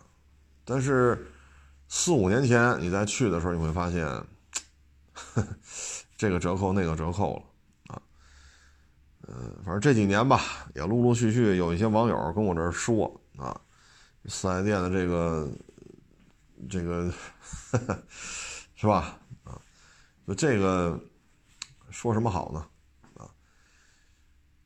[0.64, 1.28] 但是。
[1.96, 4.04] 四五年前你再去的时候，你会发现，
[6.18, 8.02] 这个折扣那个折扣了啊。
[9.28, 10.42] 嗯，反正这几年吧，
[10.74, 13.62] 也陆陆续续有一些网友跟我这儿说啊，
[14.26, 15.52] 四 S 店的这个
[16.68, 17.14] 这个
[18.74, 19.16] 是吧？
[19.44, 19.62] 啊，
[20.26, 21.00] 就这个
[21.92, 22.66] 说什么好呢？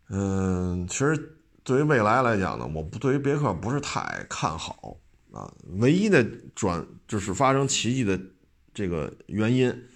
[0.09, 4.97] 嗯，其实对于未来来讲呢，我不对于别克不是太看好。
[5.33, 6.23] 啊，唯一的
[6.55, 8.19] 转就是发生奇迹的
[8.73, 9.87] 这个原因，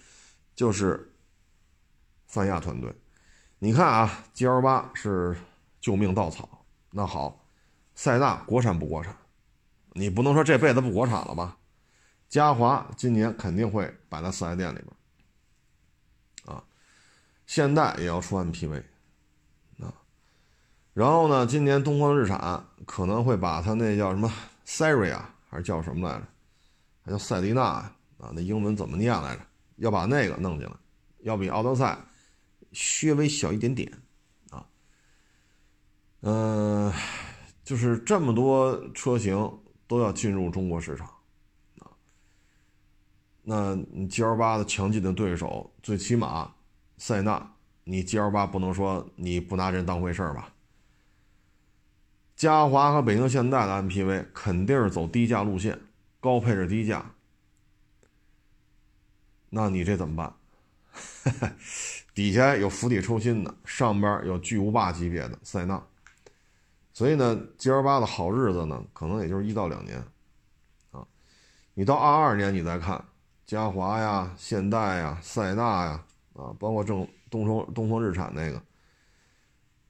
[0.54, 1.14] 就是
[2.26, 2.94] 泛亚团队。
[3.58, 5.36] 你看啊，G L 八是
[5.80, 6.66] 救命稻草。
[6.90, 7.46] 那好，
[7.94, 9.16] 塞纳国产不国产？
[9.94, 11.56] 你不能说这辈子不国产了吧？
[12.28, 16.54] 嘉华今年肯定会摆在四 S 店里边。
[16.54, 16.62] 啊，
[17.46, 18.82] 现代也要出 MPV。
[20.94, 24.30] 然后呢，今年东风日产可能会把它那叫什么？
[24.64, 26.26] 塞瑞啊，还是叫什么来着？
[27.04, 27.94] 还叫塞迪纳啊？
[28.34, 29.42] 那英文怎么念来着？
[29.76, 30.72] 要把那个弄进来，
[31.20, 31.98] 要比奥德赛
[32.72, 33.90] 稍微小一点点
[34.50, 34.66] 啊。
[36.20, 36.92] 嗯，
[37.64, 41.08] 就是这么多车型都要进入中国市场
[41.80, 41.90] 啊。
[43.42, 46.54] 那你 G L 八的强劲的对手，最起码
[46.98, 50.52] 塞纳，你 G L 八不能说你不拿人当回事儿吧？
[52.42, 55.78] 嘉华和北京现代的 MPV 肯定是走低价路线，
[56.18, 57.14] 高配置低价。
[59.50, 60.34] 那你这怎么办？
[62.12, 65.80] 底下有釜底抽薪的，上边有巨无霸级别的塞纳，
[66.92, 70.02] 所以呢，G L 八的好日子呢，可能也就是一到两年。
[70.90, 71.06] 啊，
[71.74, 73.04] 你到二二年你再看，
[73.46, 78.60] 嘉华呀、现代呀、塞纳呀，啊，包括正东风东风日产那个，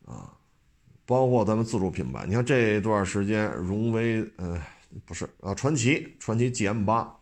[0.05, 0.37] 啊。
[1.05, 4.63] 包括咱们自主品牌，你看这段时间，荣威，呃，
[5.05, 7.19] 不是啊，传奇，传奇 GM 八，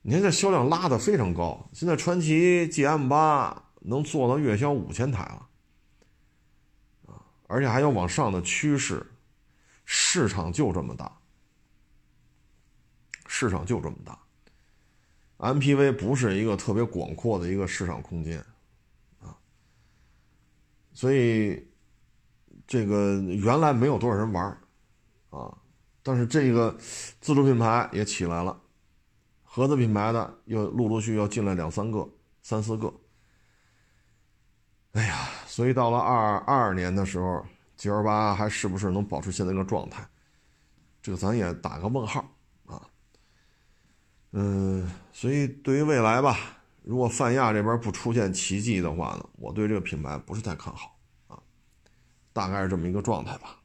[0.00, 5.48] 你看这销量拉的非常高，现在传奇 GM 八能做到月销五千台了，
[7.06, 9.06] 啊，而且还有往上的趋势，
[9.84, 11.18] 市场就这么大，
[13.26, 14.18] 市场就这么大
[15.36, 18.42] ，MPV 不是一个特别广阔的一个市场空间，
[19.20, 19.36] 啊，
[20.94, 21.67] 所以。
[22.68, 24.44] 这个原来没有多少人玩
[25.30, 25.56] 啊，
[26.02, 28.60] 但是这个自主品牌也起来了，
[29.42, 32.06] 合资品牌的又陆陆续续要进来两三个、
[32.42, 32.92] 三四个。
[34.92, 37.42] 哎呀，所以到了二二年的时候
[37.76, 40.06] ，G L 八还是不是能保持现在这个状态？
[41.00, 42.22] 这个咱也打个问号
[42.66, 42.82] 啊。
[44.32, 46.36] 嗯，所以对于未来吧，
[46.82, 50.97] 如果泛亚这边不出现奇迹的话呢，我对这个品牌不是太看好。
[52.38, 53.56] 大概是这么一个状态吧。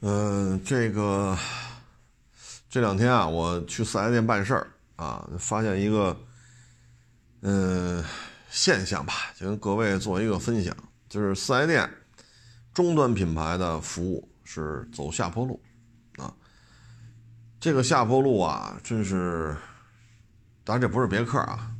[0.00, 1.36] 嗯，这个
[2.70, 6.18] 这两天啊，我去四 S 店办事儿啊，发现一个
[7.42, 8.02] 嗯，
[8.48, 10.74] 现象吧，就跟各位做一个分享，
[11.06, 11.86] 就是四 S 店
[12.72, 15.60] 终端品牌的服务是走下坡路
[16.16, 16.32] 啊。
[17.60, 19.54] 这个下坡路啊，真是，
[20.64, 21.70] 当然这不是别克啊，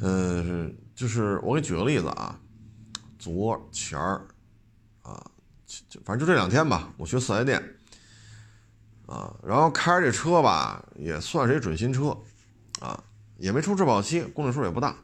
[0.00, 2.38] 嗯，就是我给举个例子啊，
[3.18, 4.26] 昨前儿
[5.02, 5.24] 啊，
[5.88, 7.62] 就反正就这两天吧，我去四 S 店
[9.06, 12.16] 啊，然后开着这车吧，也算是一准新车
[12.80, 13.02] 啊。
[13.36, 14.96] 也没出质保期，公里数也不大。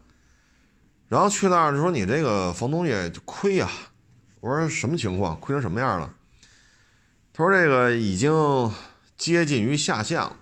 [1.09, 3.69] 然后去那儿就说你这个防冻液亏呀。
[4.39, 5.39] 我说什么情况？
[5.41, 6.15] 亏成什么样了？
[7.33, 8.73] 他说这个已经
[9.17, 10.37] 接近于下限了。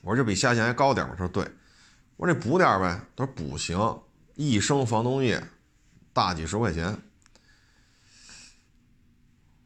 [0.00, 1.14] 我说这比下限还高点吗？
[1.16, 1.46] 他说对。
[2.16, 2.98] 我说这补点呗。
[3.14, 4.00] 他说补行，
[4.34, 5.46] 一升防冻液
[6.16, 6.96] 大几十块钱。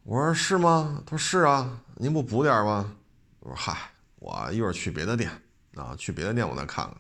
[0.03, 1.01] 我说是吗？
[1.07, 1.81] 他说是啊。
[1.95, 2.93] 您不补点吗？
[3.39, 5.31] 我说嗨，我一会儿去别的店。
[5.77, 6.97] 啊，去别的店我再看看。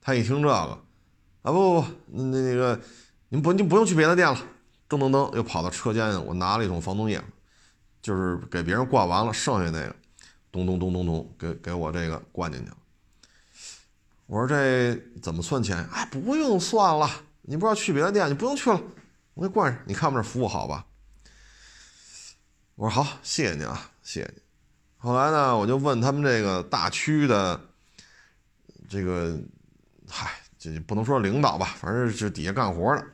[0.00, 0.54] 他一听这个，
[1.42, 2.80] 啊不不不，那那个，
[3.28, 4.38] 您不您不用去别的店了，
[4.88, 7.20] 噔噔噔又跑到车间，我拿了一桶防冻液，
[8.00, 9.96] 就是给别人灌完了，剩下那个，
[10.52, 12.76] 咚咚咚咚咚，给给我这个灌进去了。
[14.26, 15.84] 我说这怎么算钱？
[15.92, 17.10] 哎，不用算了，
[17.46, 18.80] 你不知道去别的店，你不用去了，
[19.34, 19.82] 我给灌上。
[19.86, 20.86] 你看我们这服务好吧？
[22.74, 24.42] 我说好，谢谢您啊，谢谢您。
[24.96, 27.60] 后来呢，我就问他们这个大区的
[28.88, 29.38] 这个，
[30.08, 33.06] 嗨，这不能说领导吧，反正就底下干活的。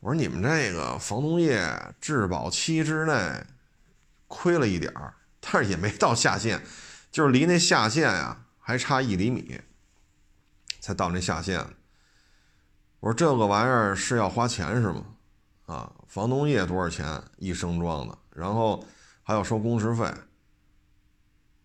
[0.00, 3.46] 我说你们这个防冻液质保期之内
[4.26, 6.60] 亏了一点儿，但是也没到下限，
[7.12, 9.60] 就是离那下限呀还差一厘米，
[10.80, 11.64] 才到那下限。
[13.02, 15.02] 我说这个玩意儿是要花钱是吗？
[15.66, 18.16] 啊，防冻液多少钱一升装的？
[18.30, 18.84] 然后
[19.24, 20.04] 还要收工时费。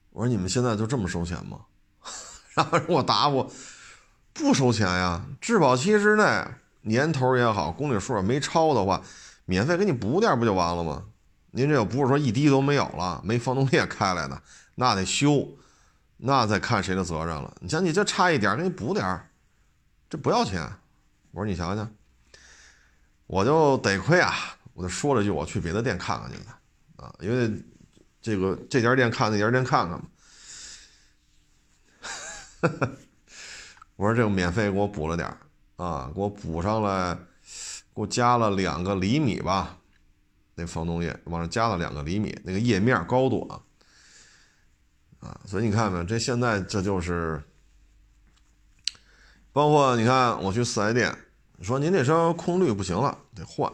[0.10, 1.60] 我说你们现在就这么收钱吗？
[2.56, 3.52] 然后我答复，
[4.34, 6.44] 不收钱呀，质保期之内，
[6.82, 9.04] 年头也好，公里数没超的话，
[9.46, 11.04] 免费给你补点不就完了吗？
[11.52, 14.42] 您这又不是说一滴都没有了，没防冻液开来的，
[14.74, 15.48] 那得修，
[16.18, 17.56] 那再看谁的责任了。
[17.60, 19.30] 你像你这差一点，给你补点
[20.10, 20.68] 这不要钱。
[21.38, 21.88] 我说你瞧瞧，
[23.28, 24.34] 我就得亏啊，
[24.74, 26.46] 我就说了句，我去别的店看看去的
[27.04, 27.64] 啊，因为。
[28.20, 30.06] 这个这家店看那家店看看吧。
[33.96, 35.30] 我说这个免费给我补了点
[35.78, 39.78] 啊，给我补上来，给我加了两个厘米吧，
[40.56, 43.62] 那防冻液往上加了两个厘米，那个液面高度啊，
[45.22, 47.42] 啊，所以你看看这现在这就是，
[49.54, 51.18] 包括你看我去四 S 店，
[51.64, 53.72] 说您这车空滤不行了，得换。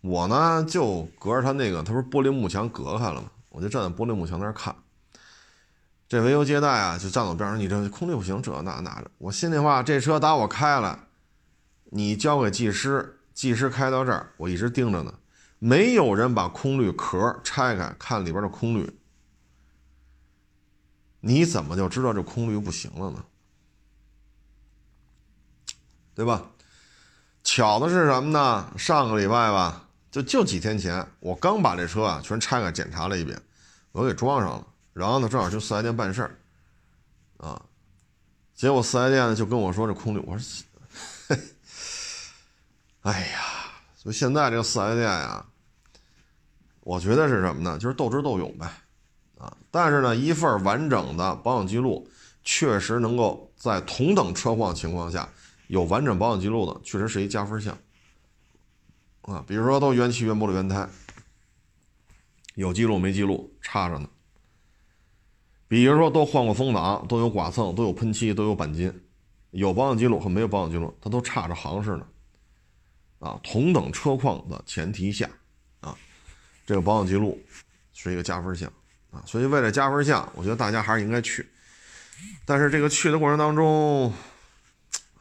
[0.00, 3.30] 我呢就隔着他那个，他不是玻璃幕墙隔开了吗？
[3.48, 4.74] 我就站在玻璃幕墙那儿看。
[6.06, 9.10] 这维修接待啊，就站我边上，你这空滤不行，这那那的。
[9.18, 11.08] 我心里话，这车打我开了，
[11.84, 15.14] 你交给技师，技师开到这儿，我一直盯着呢，
[15.58, 18.98] 没有人把空滤壳拆开看里边的空滤，
[21.20, 23.24] 你怎么就知道这空滤不行了呢？
[26.14, 26.50] 对吧？
[27.44, 28.72] 巧的是什么呢？
[28.76, 29.82] 上个礼拜吧。
[30.10, 33.36] 就就几天前，我刚把这车啊全拆开检查了一遍，
[33.90, 34.66] 我给装上了。
[34.92, 36.38] 然后呢，正好去四 S 店办事儿，
[37.38, 37.60] 啊，
[38.54, 40.64] 结果四 S 店呢就跟我说这空滤，我说，
[43.02, 43.40] 哎呀，
[44.04, 45.44] 就现在这个四 S 店呀，
[46.82, 47.76] 我觉得是什么呢？
[47.76, 48.70] 就是斗智斗勇呗，
[49.36, 52.08] 啊，但是呢，一份完整的保养记录，
[52.44, 55.28] 确实能够在同等车况情况下
[55.74, 57.76] 有完整保养记录的，确实是一加分项。
[59.22, 60.88] 啊，比如说都原漆、原玻璃、原胎，
[62.54, 64.08] 有记录没记录，差着呢。
[65.66, 69.02] 比如说都换过风挡，都有剐蹭，都有喷漆，都有钣金，
[69.50, 72.06] 有保养记录和没有保养记录，它都差着行市呢。
[73.18, 75.28] 啊，同等车况的前提下，
[75.80, 75.96] 啊，
[76.64, 77.42] 这个保养记录
[77.92, 78.72] 是一个加分项
[79.10, 79.20] 啊。
[79.26, 81.44] 所以为了加分项，我觉得大家还是应该去。
[82.44, 84.12] 但是这个去的过程当中，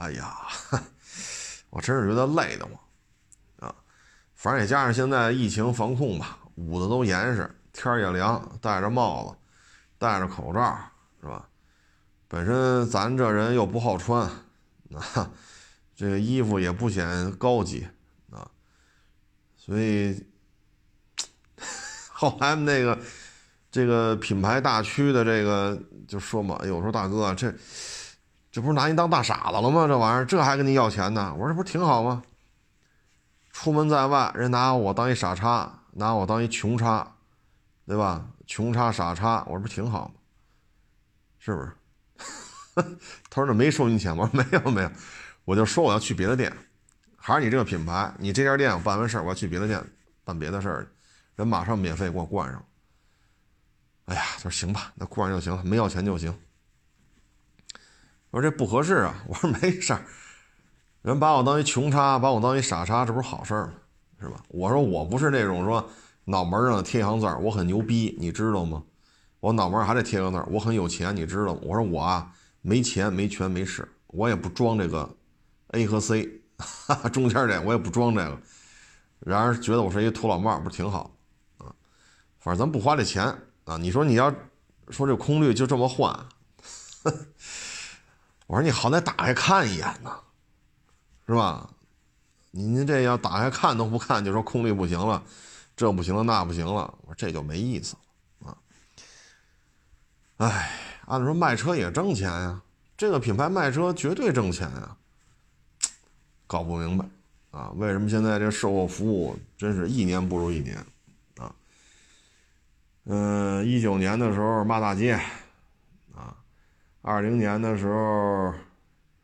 [0.04, 0.36] 哎呀，
[1.72, 2.78] 我真是觉得累的慌
[3.60, 3.74] 啊。
[4.36, 9.38] 反正也加上现在疫情防控吧，捂得都严实，天也凉，戴着帽子，
[9.98, 10.78] 戴着口罩，
[11.22, 11.48] 是吧？
[12.28, 14.30] 本身咱这人又不好穿，
[14.94, 15.32] 啊，
[15.96, 17.88] 这个衣服也不显高级
[18.30, 18.46] 啊，
[19.56, 20.22] 所以
[22.12, 23.00] 后来那个
[23.72, 27.54] 这个品牌大区的这个就说嘛，有时候大哥这
[28.54, 29.88] 这不是拿你当大傻子了吗？
[29.88, 31.34] 这玩意儿这还跟你要钱呢？
[31.34, 32.22] 我说这不是挺好吗？
[33.52, 37.16] 出门在外，人拿我当一傻叉，拿我当一穷叉，
[37.88, 38.24] 对吧？
[38.46, 40.14] 穷叉傻叉，我说不挺好吗？
[41.40, 41.72] 是不是？
[43.28, 44.30] 他说那没收您钱吗？
[44.32, 44.92] 我说没有没有，
[45.46, 46.56] 我就说我要去别的店，
[47.18, 49.84] 还是你这个品牌，你这家店我办完事儿，我要去别的店
[50.24, 50.88] 办别的事儿，
[51.36, 52.64] 人马上免费给我灌上。
[54.06, 56.38] 哎呀，他说行吧，那灌上就行了，没要钱就行。
[58.34, 60.04] 我说这不合适啊，我说没事儿，
[61.04, 63.74] 人把我当一穷叉，把我当一傻叉，这不是好事儿吗？
[64.20, 64.44] 是吧？
[64.48, 65.88] 我说我不是那种说
[66.26, 68.82] 脑门上贴一行字儿，我很牛逼，你知道吗？
[69.40, 71.60] 我脑门还得贴个字儿，我很有钱，你知道吗？
[71.62, 72.32] 我说我啊，
[72.64, 75.16] 没钱、没权、没势，我也不装这个
[75.68, 78.40] A 和 C，哈 哈，中间这我也不装这个。
[79.20, 81.16] 然而觉得我是一土老帽，不是挺好
[81.60, 81.70] 啊？
[82.40, 83.24] 反正咱不花这钱
[83.66, 83.78] 啊。
[83.78, 84.34] 你说你要
[84.90, 86.18] 说这空滤就这么换，
[88.48, 90.16] 我说你好歹打开看一眼呢，
[91.28, 91.70] 是吧？
[92.52, 95.24] 您您这要打开看都不看，就说空滤不行了，
[95.76, 97.96] 这不行了那不行了，我说这就没意思
[98.42, 98.58] 了啊。
[100.38, 100.72] 哎，
[101.08, 102.62] 按说卖车也挣钱呀，
[102.96, 104.96] 这个品牌卖车绝对挣钱呀，
[106.46, 107.06] 搞不明白
[107.50, 110.78] 啊，为什么现在这售后服务真是一年不如一年
[111.38, 111.56] 啊？
[113.06, 115.20] 嗯，一九年的时候骂大街，
[117.04, 118.52] 二零年的时候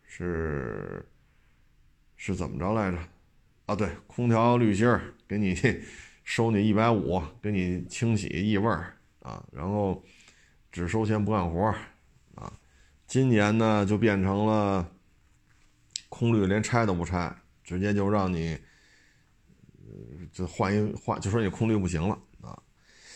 [0.03, 1.03] 是
[2.15, 2.97] 是怎么着来着？
[3.65, 5.57] 啊，对，空调滤芯儿给你
[6.23, 10.03] 收你一百五，给你清洗异味儿啊，然后。
[10.71, 11.75] 只收钱不干活儿
[12.35, 12.53] 啊！
[13.07, 14.87] 今年呢就变成了
[16.09, 18.55] 空滤连拆都不拆，直接就让你
[20.31, 22.55] 就换一换，就说你空滤不行了啊！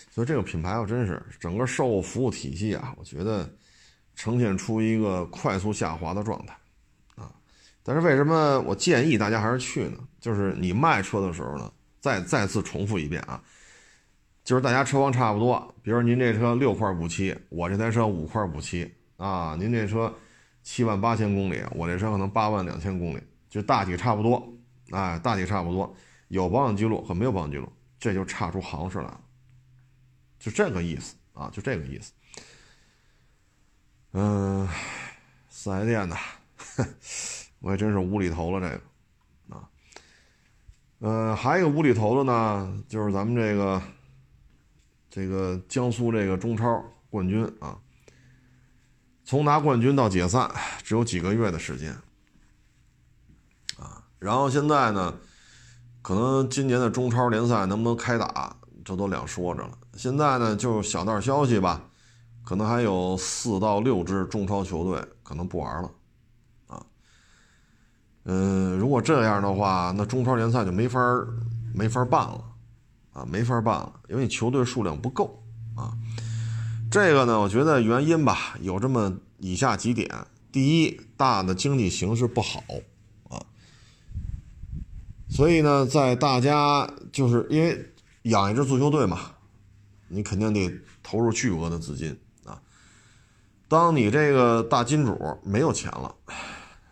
[0.10, 3.48] 所以这个品牌我真是整个售后服务体系啊，我觉得
[4.16, 6.56] 呈现出一个快速下滑的状态
[7.16, 7.32] 啊！
[7.82, 9.98] 但是为什么我建议大家还是去呢？
[10.20, 13.42] 就是你卖车的时候呢，再再次重复一遍啊！
[14.44, 19.56] 就是大家车况差不多，比如您这车六块补漆，我这台车五块补漆啊。
[19.58, 20.14] 您这车
[20.62, 24.54] 七万八千公里，我这车可能八万两千公里，就大体差不多，
[24.92, 25.96] 哎，大体差不多，
[26.28, 29.22] 有保养记录和没有保养记录，这就差出行市来了，
[30.40, 32.12] 就这个意思啊，就这个意思。
[34.14, 34.68] 嗯，
[35.50, 36.18] 四 S 店的，
[37.60, 39.70] 我也真是无厘头了这个啊。
[41.02, 43.82] 嗯，还有一个无厘头的呢，就是咱们这个。
[45.16, 47.78] 这个江苏这个中超冠军啊，
[49.24, 50.50] 从拿冠军到解散
[50.82, 51.96] 只有几个月的时间
[53.78, 55.16] 啊，然后现在呢，
[56.02, 59.78] 可能今年的中超联赛能不能开打，这都两说着了。
[59.96, 61.84] 现在呢，就小道消息吧，
[62.44, 65.92] 可能还有四到六支中超球队可能不玩了
[66.68, 66.86] 啊。
[68.26, 71.00] 嗯，如果这样的话，那中超联赛就没法
[71.74, 72.44] 没法办了。
[73.14, 75.44] 啊，没法办了，因为你球队数量不够
[75.76, 75.94] 啊。
[76.90, 80.10] 这个呢，我觉得原因吧，有这么以下几点：
[80.52, 82.64] 第一，大的经济形势不好
[83.30, 83.38] 啊，
[85.30, 89.20] 所以呢，在大家就是因为养一支足球队嘛，
[90.08, 90.72] 你肯定得
[91.04, 92.18] 投入巨额的资金。
[93.74, 96.14] 当你这个大金主没有钱了，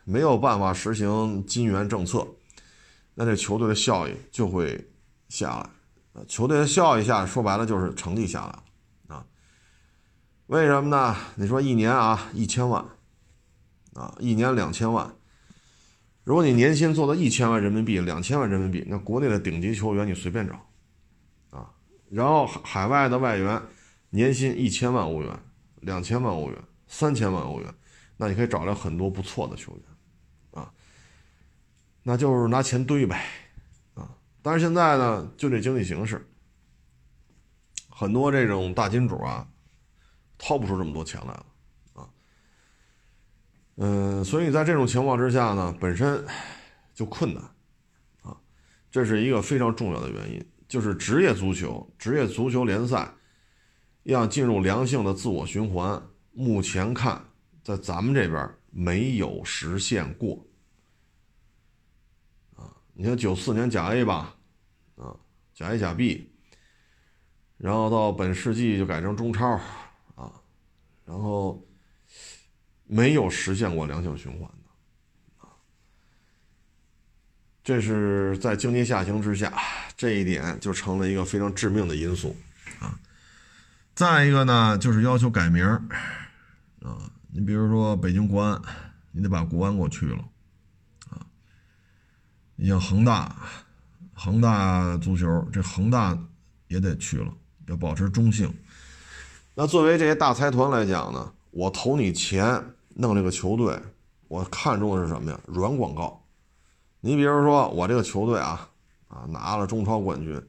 [0.03, 2.27] 没有办法实行金元政策，
[3.13, 4.89] 那这球队的效益就会
[5.29, 6.23] 下来。
[6.27, 8.63] 球队的效益下，说白了就是成绩下来了
[9.09, 9.23] 啊？
[10.47, 11.15] 为什么呢？
[11.35, 12.83] 你说一年啊，一千万
[13.93, 15.13] 啊，一年两千万。
[16.23, 20.55] 如果你年薪做到一千万人民币、两千万人民币，那国内的顶级球员你随便找
[21.55, 21.69] 啊。
[22.09, 23.61] 然后海外的外援
[24.09, 25.39] 年薪一千万欧元、
[25.81, 26.57] 两千万欧元、
[26.91, 27.73] 三千万欧元，
[28.17, 30.69] 那你可以找来很多不错的球员啊。
[32.03, 33.25] 那就是拿钱堆呗。
[33.93, 34.11] 啊
[34.41, 36.29] 但是现在呢，就这经济形势，
[37.89, 39.47] 很多这种大金主啊，
[40.37, 41.45] 掏不出这么多钱来了
[41.93, 42.09] 啊。
[43.77, 46.25] 嗯，所以在这种情况之下呢，本身
[46.93, 47.41] 就困难
[48.23, 48.35] 啊，
[48.91, 50.45] 这是一个非常重要的原因。
[50.67, 53.13] 就是职业足球、职业足球联赛
[54.03, 56.01] 要进入良性的自我循环，
[56.33, 57.23] 目前看
[57.63, 60.45] 在咱们这边没有实现过
[62.55, 62.71] 啊。
[62.93, 64.35] 你看九四年甲 A 吧，
[64.95, 65.15] 啊，
[65.53, 66.31] 甲 A 甲 B，
[67.57, 69.59] 然后到本世纪就改成中超，
[70.15, 70.31] 啊，
[71.05, 71.61] 然后
[72.85, 75.51] 没有实现过良性循环的，啊，
[77.63, 79.53] 这是在经济下行之下，
[79.95, 82.35] 这一点就成了一个非常致命的因素，
[82.79, 82.99] 啊，
[83.93, 85.63] 再一个呢，就是要求改名，
[87.33, 88.61] 你比如说北京国安，
[89.11, 90.17] 你得把国安给我去了。
[91.09, 91.25] 啊
[92.57, 93.35] 你像恒大，
[94.13, 96.17] 恒大足球，这恒大
[96.67, 97.33] 也得去了，
[97.67, 98.53] 要保持中性。
[99.55, 103.81] 那作为这些大财团来讲呢，我投你钱，弄这个球队，
[104.27, 105.39] 我看中的是什么呀？
[105.47, 106.23] 软广告。
[106.99, 108.69] 你比如说我这个球队啊，
[109.07, 110.39] 啊拿了中超冠军、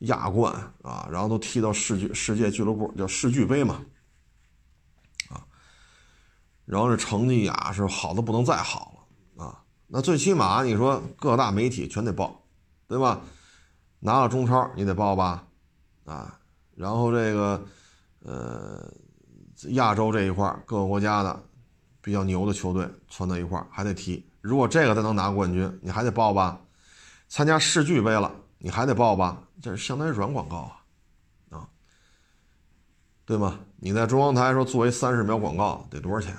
[0.00, 3.84] 亚冠啊，然后都踢到世俱世界俱乐部叫世俱杯嘛，
[6.68, 8.92] 然后这成绩呀是好的不能再好
[9.36, 9.64] 了啊。
[9.86, 12.42] 那最起码你说各大媒体全得报，
[12.86, 13.20] 对吧？
[14.00, 15.44] 拿了中超你得报吧，
[16.04, 16.38] 啊，
[16.76, 17.60] 然后这个
[18.20, 18.88] 呃
[19.70, 21.42] 亚洲这一块各个国家的
[22.00, 24.24] 比较牛的球队攒到一块还得踢。
[24.40, 26.60] 如果这个再能拿冠军，你还得报吧？
[27.28, 29.42] 参加世俱杯了，你还得报吧？
[29.60, 31.68] 这是相当于软广告啊，啊，
[33.24, 33.58] 对吗？
[33.78, 36.36] 你在中央台说作为三十秒广告得多少钱？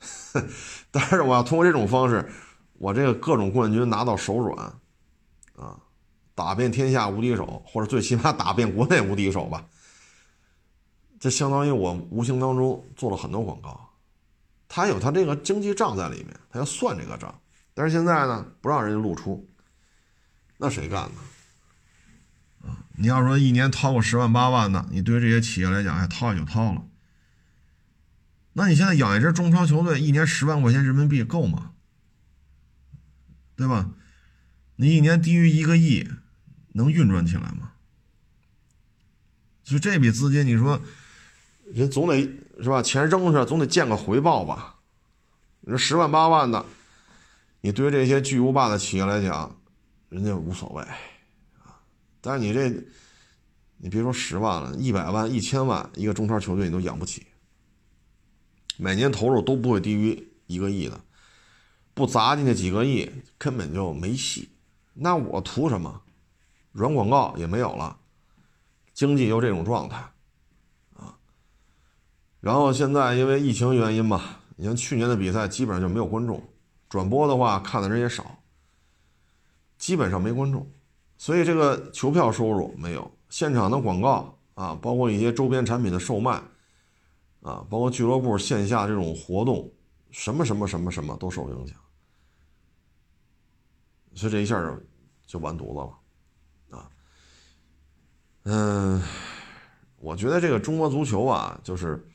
[0.90, 2.28] 但是我要通过这种方式，
[2.74, 4.58] 我这个各种冠军拿到手软，
[5.56, 5.76] 啊，
[6.34, 9.66] 打遍天下无敌手，或者最起码打遍国内无敌手吧。
[11.18, 13.88] 这相当于我无形当中做了很多广告。
[14.68, 17.38] 他有他这个经济账在里面，他要算这个账，
[17.74, 19.46] 但是现在呢，不让人家露出，
[20.56, 22.68] 那谁干呢？
[22.68, 26.82] 啊，你要说一年掏个十万八万的，你对这些企业来讲，还掏也就掏了。
[28.52, 31.72] 那你现在养一支中超球队，一年十万块钱人民币够吗？
[33.56, 33.90] 对吧？
[34.76, 36.08] 你一年低于一个亿，
[36.72, 37.72] 能运转起来吗？
[39.62, 40.80] 就这笔资金，你说
[41.72, 42.30] 人总得。
[42.62, 42.82] 是吧？
[42.82, 44.74] 钱扔出去总得见个回报吧？
[45.60, 46.66] 你说十万八万的，
[47.62, 49.58] 你对于这些巨无霸的企业来讲，
[50.10, 51.80] 人家无所谓啊。
[52.20, 52.68] 但是你这，
[53.78, 57.26] 你别说十万了，一百万、一千万，一个中超球队你都养不起。
[58.80, 61.00] 每年投入都不会低于一个亿的，
[61.92, 64.48] 不砸进去几个亿根本就没戏。
[64.94, 66.02] 那我图什么？
[66.72, 67.98] 软广告也没有了，
[68.94, 69.96] 经济又这种状态
[70.96, 71.18] 啊。
[72.40, 76.42] 然后现在因为疫情原因吧，你像去年的比赛基本上就没有观众，
[76.88, 78.38] 转播的话看的人也少，
[79.78, 80.66] 基本上没观众，
[81.18, 86.40] 所以这个球票收入没有，现场的广告啊，包括一些周边产品的售卖，
[87.42, 89.72] 啊，包括俱乐部线下这种活动，
[90.10, 91.76] 什么什么什么什么都受影响，
[94.14, 94.80] 所以这一下就
[95.26, 96.90] 就完犊子了，啊，
[98.44, 99.02] 嗯，
[99.98, 102.06] 我觉得这个中国足球啊，就是。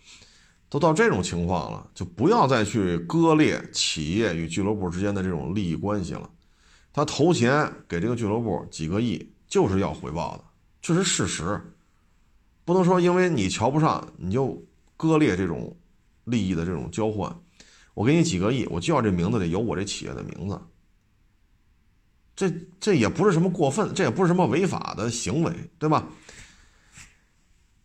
[0.67, 6.29] 都到这种情况了，就不要再去割裂企业与俱乐部之间的这种利益关系了。
[6.91, 10.43] 他投钱给这个俱乐部几个亿，就是要回报的，
[10.81, 11.61] 这是事实。
[12.65, 14.61] 不能说因为你瞧不上，你就
[14.97, 15.77] 割裂这种
[16.23, 17.39] 利益的这种交换。
[17.93, 20.61] 我给你几个亿，我就要这名字里有我这企业的名字。
[22.35, 26.07] 这这也不是什么过分，这也不是什么违法的行为，对吧？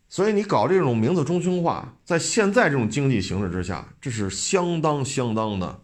[0.09, 5.81] 所以你搞这种名字中心化，在现在这种经济形势之下，这是相当相当的，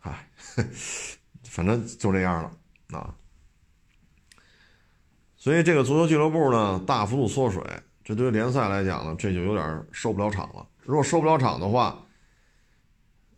[0.00, 0.28] 唉，
[1.46, 3.14] 反正就这样了啊。
[5.36, 7.62] 所以这个足球俱乐部呢，大幅度缩水，
[8.04, 10.68] 这对于联赛来讲呢，这就有点收不了场了。
[10.82, 12.06] 如果收不了场的话，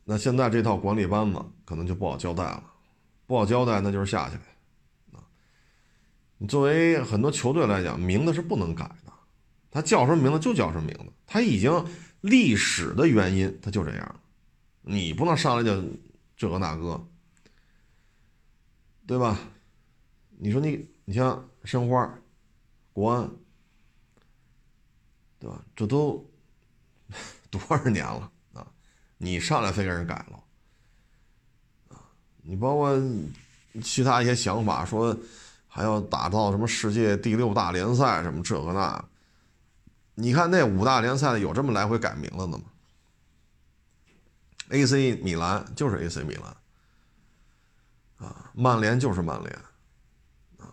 [0.05, 2.65] 那现在这套管理班子可能就不好交代了，
[3.27, 4.43] 不好交代，那就是下去呗。
[6.39, 9.13] 你作为很多球队来讲，名字是不能改的，
[9.71, 11.73] 他叫什么名字就叫什么名字，他已经
[12.21, 14.21] 历史的原因，他就这样，
[14.83, 15.83] 你不能上来就
[16.37, 17.07] 这个那个，
[19.07, 19.39] 对吧？
[20.39, 22.19] 你说你你像申花、
[22.93, 23.31] 国安，
[25.47, 25.63] 对吧？
[25.77, 26.29] 这都
[27.51, 28.67] 多少年了啊？
[29.19, 30.43] 你上来非给人改了
[31.91, 32.03] 啊？
[32.43, 33.01] 你包括
[33.83, 35.17] 其他一些想法说。
[35.69, 39.05] 还要打造什么世界第六大联赛什么这个那？
[40.15, 42.65] 你看那五大联赛有这么来回改名字的吗
[44.71, 46.57] ？AC 米兰就是 AC 米兰，
[48.27, 49.55] 啊，曼联就是曼联，
[50.57, 50.73] 啊，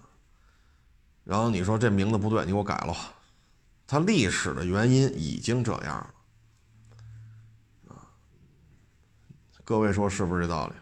[1.26, 2.96] 然后你说这名字不对，你给我改了，
[3.88, 6.08] 它历史的原因已经这样
[7.88, 8.08] 了，啊，
[9.64, 10.74] 各位说是不是这道理？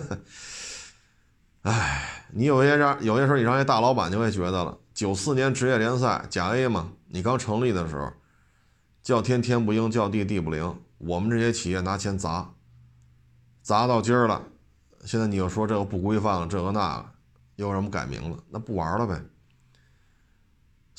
[1.62, 2.16] 哎。
[2.32, 4.78] 你有些让有些时候，你让一大老板就会觉得了。
[4.94, 8.12] 九四年职业联赛甲 A 嘛，你刚成立的时候，
[9.02, 10.80] 叫天天不应，叫地地不灵。
[10.98, 12.54] 我们这些企业拿钱砸，
[13.62, 14.44] 砸到今儿了，
[15.04, 17.10] 现在你又说这个不规范了，这个那个，
[17.56, 19.20] 又让我们改名字，那不玩了呗。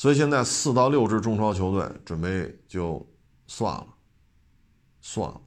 [0.02, 3.08] 所以现在四到六支中超球队准备就
[3.46, 3.86] 算了，
[5.00, 5.40] 算了。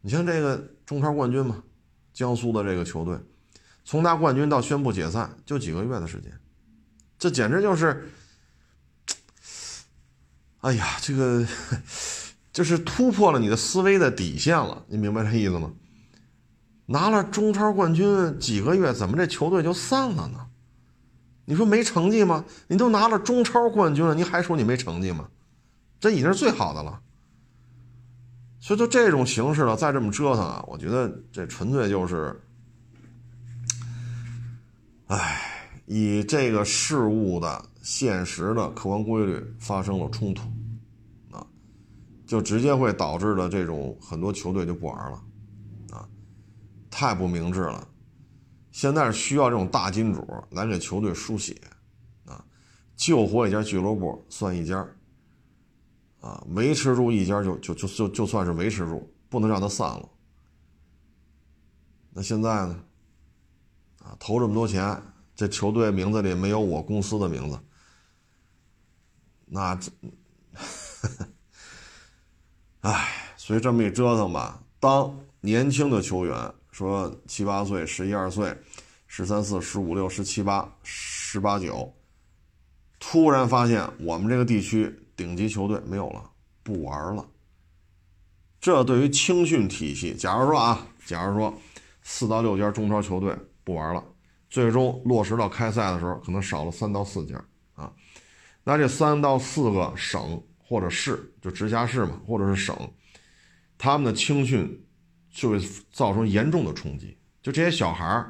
[0.00, 0.56] 你像这个
[0.86, 1.62] 中超冠军嘛，
[2.14, 3.18] 江苏的这个球队。
[3.84, 6.32] 从拿冠军到宣布解散就几个月的时间，
[7.18, 8.10] 这简直就是，
[10.60, 11.46] 哎呀，这个
[12.50, 15.70] 就是突破了你的思维的底线了，你明白这意思吗？
[16.86, 20.46] 拿了中超冠军几个月，怎么这球队就散了呢？
[21.50, 22.44] 你说没成绩吗？
[22.68, 25.28] 你都拿了中超冠军了，你还说你没成绩吗？
[25.98, 27.02] 这已经是最好的了。
[28.60, 32.40] 所以说这种形式了，再这么折腾啊，我觉得这纯粹就是，
[35.08, 35.40] 哎，
[35.86, 40.48] 以这个事物的现实的客观规律发生了冲突，
[41.32, 41.44] 啊，
[42.28, 45.20] 就直接会导致的这种很多球队就不玩了。
[45.90, 46.06] 啊
[46.90, 47.88] 太不明智了！
[48.70, 51.60] 现在需要这种大金主来给球队输血，
[52.24, 52.44] 啊，
[52.94, 54.86] 救活一家俱乐部算一家，
[56.20, 60.08] 啊，维持住一家就就就就就算是维持住，不能让他散了。
[62.12, 62.84] 那现在呢？
[64.04, 65.02] 啊，投这么多钱，
[65.34, 67.58] 这球队名字里没有我公司的名字，
[69.46, 69.90] 那这，
[72.82, 76.54] 哎，所以这么一折腾吧，当年轻的球员。
[76.80, 78.56] 说七八岁、十一二岁、
[79.06, 81.94] 十三四、十五六、十七八、十八九，
[82.98, 86.30] 突然发现我们这个地区顶级球队没有了，
[86.62, 87.28] 不玩了。
[88.60, 91.52] 这对于青训体系，假如说啊，假如说
[92.02, 94.02] 四到六家中超球队不玩了，
[94.48, 97.92] 最终落实到开赛的时候，可能少了三到四家啊。
[98.64, 102.74] 那这三到四个省或者市，就直辖市嘛，或者是省，
[103.76, 104.86] 他们的青训。
[105.30, 105.60] 就会
[105.92, 108.26] 造成严重的冲击，就这些小孩，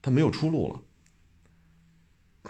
[0.00, 0.80] 他没有出路了。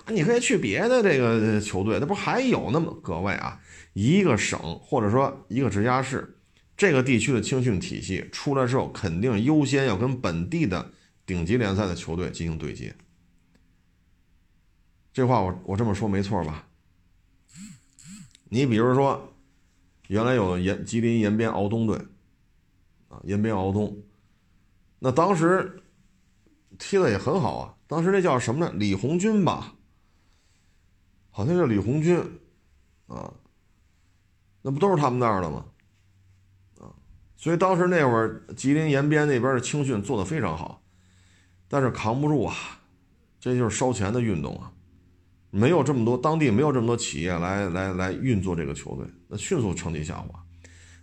[0.09, 3.61] 你可以去别的这个球队，那不还有那么各位啊？
[3.93, 6.39] 一个省或者说一个直辖市，
[6.77, 10.93] 这个地区的青训体系出来之后，肯定优先要跟本地的
[11.27, 12.95] 顶级联赛的球队进行对接。
[15.13, 16.69] 这话我我这么说没错吧？
[18.45, 19.35] 你比如说，
[20.07, 21.99] 原来有延吉林延边敖东队。
[23.11, 24.03] 啊，延边敖东，
[24.99, 25.83] 那当时
[26.79, 27.77] 踢的也很好啊。
[27.87, 28.73] 当时那叫什么呢？
[28.77, 29.75] 李红军吧，
[31.31, 32.19] 好像叫李红军
[33.09, 33.35] 啊。
[34.63, 35.67] 那不都是他们那儿的吗？
[36.79, 36.95] 啊，
[37.37, 40.83] 所以当时那会儿吉林延边那边的青训做的非常好，
[41.67, 42.55] 但是扛不住啊，
[43.41, 44.71] 这就是烧钱的运动啊，
[45.51, 50.45] 没有这么多当地没有这么多企业来来来运作这个球队，那迅速成绩下滑。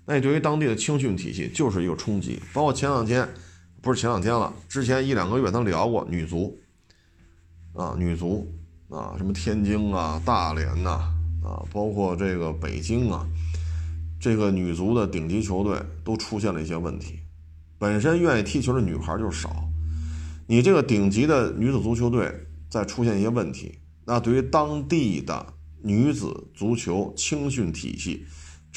[0.09, 3.27] 那对于当地的青训体系就是一个冲击，包括前两天，
[3.81, 6.57] 不是前两天了，之前一两个月咱聊过女足，
[7.73, 8.47] 啊，女足
[8.87, 11.11] 啊，什么天津啊、大连呐，
[11.43, 13.27] 啊，包括这个北京啊，
[14.17, 17.19] 这个女足的顶级球队都出现了一些问题，
[17.77, 19.69] 本身愿意踢球的女孩就少，
[20.47, 22.33] 你这个顶级的女子足球队
[22.69, 25.53] 再出现一些问题，那对于当地的
[25.83, 28.25] 女子足球青训体系。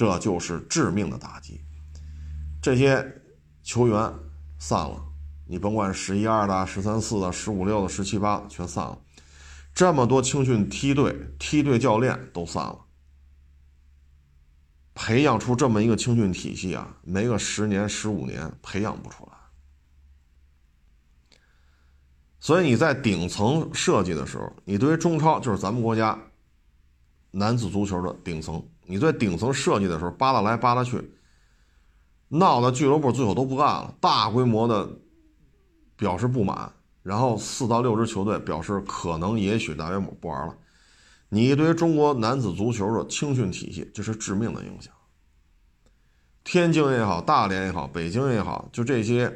[0.00, 1.60] 这就是致命的打击，
[2.62, 3.06] 这些
[3.62, 4.10] 球员
[4.58, 4.98] 散了，
[5.46, 8.98] 你甭管十一二的、十三四的、十五六的、十七八全散了，
[9.74, 12.78] 这么多青训梯队、梯队教练都散了，
[14.94, 19.32] 培养出这么一个青训体系啊，没个十年、十五年培养不出来。
[22.40, 26.18] 所以你在顶层设计的时候，你对于中超就是咱们国家
[27.30, 28.62] 男子足球的顶层。
[28.86, 31.00] 你在顶层设计的时候扒拉来扒拉去，
[32.28, 34.88] 闹的俱乐部最后都不干了，大规模的
[35.96, 36.72] 表示不满，
[37.02, 40.56] 然后四到六支球队表示可能也许大约不玩了。
[41.28, 44.92] 你对于中国男子足球的青训体系，这是致命的影响。
[46.42, 49.32] 天津也好，大连也好，北京也好，就这些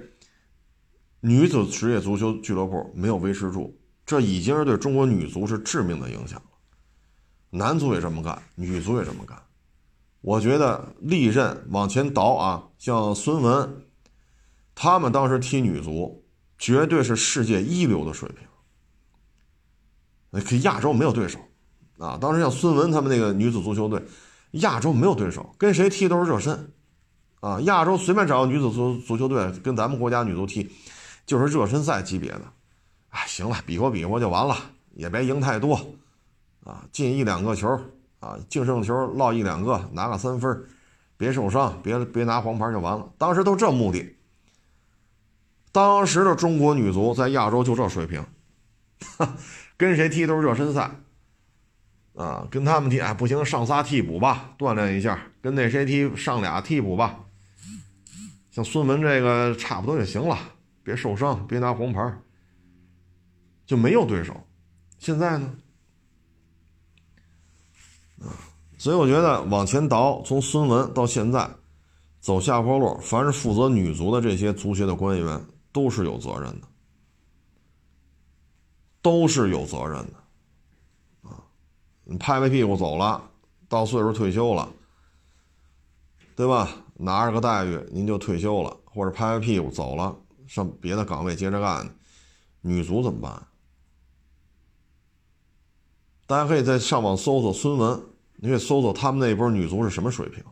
[1.21, 6.43] 女子职业足球俱乐部没有维持住，这已经是对中国女足是致命的影响。
[7.57, 9.41] 男足也这么干，女足也这么干。
[10.23, 13.85] 我觉得历任往前倒啊，像孙文，
[14.75, 16.25] 他们当时踢女足，
[16.59, 18.39] 绝对是世界一流的水平。
[20.43, 21.39] 可亚洲没有对手
[21.99, 22.19] 啊！
[22.21, 24.05] 当时像孙文他们那个女子足球队，
[24.53, 26.73] 亚洲没有对手，跟谁踢都是热身
[27.39, 27.61] 啊！
[27.61, 30.69] 亚洲随便找个女子足足球队跟咱们国家女足踢，
[31.25, 32.43] 就是热身赛级别的。
[33.11, 34.57] 哎，行了，比划比划就完了，
[34.97, 35.81] 也别赢太多。
[36.65, 37.69] 啊，进一两个球
[38.21, 40.65] 啊，净胜球落一两个，拿个三分
[41.17, 43.13] 别受伤，别别拿黄牌就完了。
[43.17, 44.17] 当时都这目的。
[45.71, 48.25] 当时的中国女足在亚洲就这水平，
[49.77, 50.91] 跟谁踢都是热身赛。
[52.15, 55.19] 啊，跟他们踢，哎，不行，上仨替补吧，锻炼一下。
[55.43, 57.19] 跟那谁踢，上俩替补吧。
[58.53, 60.39] 像孙雯这个差不多就行了，
[60.85, 62.17] 别受伤，别拿黄牌，
[63.67, 64.47] 就没有对手。
[65.01, 65.53] 现在呢？
[68.79, 71.49] 所以我觉得往前倒，从孙文到现在，
[72.21, 72.99] 走下坡路。
[72.99, 76.67] 凡是负责女足的这些足协的官员都是有责任的，
[79.01, 81.45] 都是有责任的，啊，
[82.05, 83.31] 你拍拍屁股走了，
[83.69, 84.69] 到岁数退休了，
[86.35, 86.69] 对吧？
[86.97, 90.17] 拿着个待遇您就退休了，或者拍拍屁股走了，
[90.47, 91.97] 上别的岗位接着干，
[92.61, 93.47] 女足怎么办？
[96.27, 98.01] 大家可以在上网搜索孙文，
[98.45, 100.45] 你可以搜搜他们那波女足是什么水平，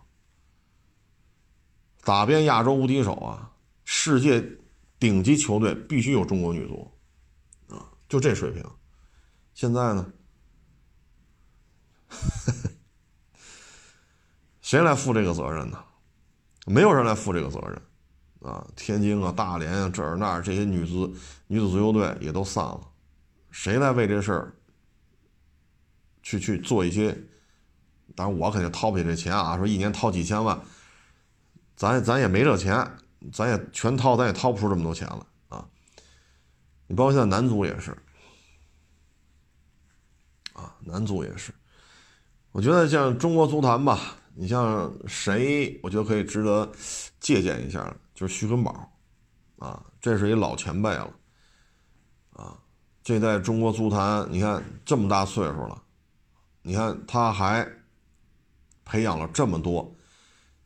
[2.02, 3.52] 打遍亚洲无敌手啊！
[3.84, 4.42] 世界
[4.98, 6.90] 顶级球队必须有中国女足，
[7.68, 8.64] 啊，就这水平。
[9.52, 10.10] 现在呢，
[14.62, 15.84] 谁来负这个责任呢？
[16.64, 21.14] 没有人来负这个责任，啊，天津啊、大连啊这儿那儿这些女足
[21.46, 22.80] 女子足球队也都散了，
[23.50, 24.56] 谁来为这事儿？
[26.22, 27.14] 去去做一些，
[28.14, 29.56] 当然我肯定掏不起这钱啊！
[29.56, 30.60] 说一年掏几千万，
[31.76, 32.86] 咱咱也没这钱，
[33.32, 35.66] 咱也全掏，咱也掏不出这么多钱了啊！
[36.86, 37.90] 你包括现在男足也是，
[40.52, 41.52] 啊，男足也是。
[42.50, 43.98] 我觉得像中国足坛吧，
[44.34, 46.70] 你像谁，我觉得可以值得
[47.18, 48.92] 借鉴一下，就是徐根宝，
[49.58, 51.10] 啊，这是一老前辈了，
[52.34, 52.58] 啊，
[53.02, 55.82] 这在中国足坛，你看这么大岁数了。
[56.64, 57.68] 你看，他还
[58.92, 59.96] 培养了这么多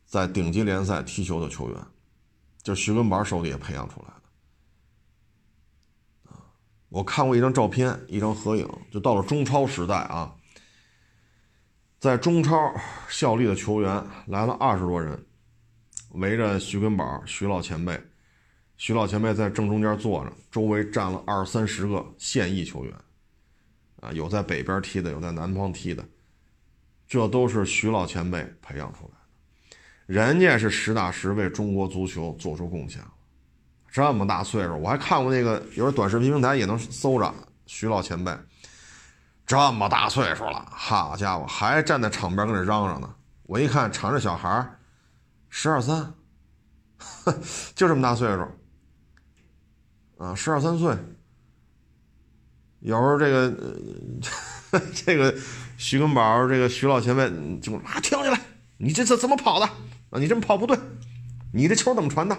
[0.05, 1.81] 在顶级联赛踢球的球员，
[2.61, 4.23] 就徐根宝手里也培养出来的。
[6.89, 10.35] 我看过一张照片，一张合影，就到了中超时代啊，
[11.99, 12.75] 在中超
[13.07, 15.25] 效力的球员来了二十多人，
[16.09, 17.97] 围着徐根宝、徐老前辈，
[18.75, 22.93] 徐老前辈在正中间坐着，周围站了二三十个现役球员。
[24.01, 26.05] 啊，有在北边踢的，有在南方踢的，
[27.07, 33.13] 这都是徐老前辈培养出来的，人家是实打实为中国足球做出贡献了。
[33.89, 37.33] 这么大岁数，我还看过那个，有时候短视频平台也能搜着
[37.65, 38.31] 徐老前辈，
[39.45, 43.15] 这么大岁数了，好家伙，还站在场边跟那嚷嚷呢。
[43.43, 44.77] 我一看，场上小孩
[45.49, 46.13] 十二三，
[47.73, 48.45] 就这么大岁数，
[50.23, 50.93] 啊，十二三岁。
[52.81, 53.79] 有时候这个，
[54.93, 55.33] 这个
[55.77, 57.29] 徐根宝，这个徐老前辈
[57.61, 58.41] 就啊跳起来，
[58.77, 59.65] 你这这怎么跑的
[60.09, 60.19] 啊？
[60.19, 60.77] 你这么跑不对，
[61.53, 62.35] 你这球怎么传的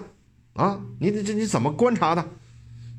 [0.55, 0.81] 啊？
[0.99, 2.29] 你这这你怎么观察的？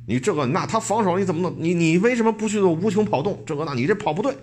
[0.08, 1.56] 你这个那他防守你怎么弄？
[1.60, 3.44] 你你为什么不去做无穷跑动？
[3.46, 4.36] 这个那你这跑不对，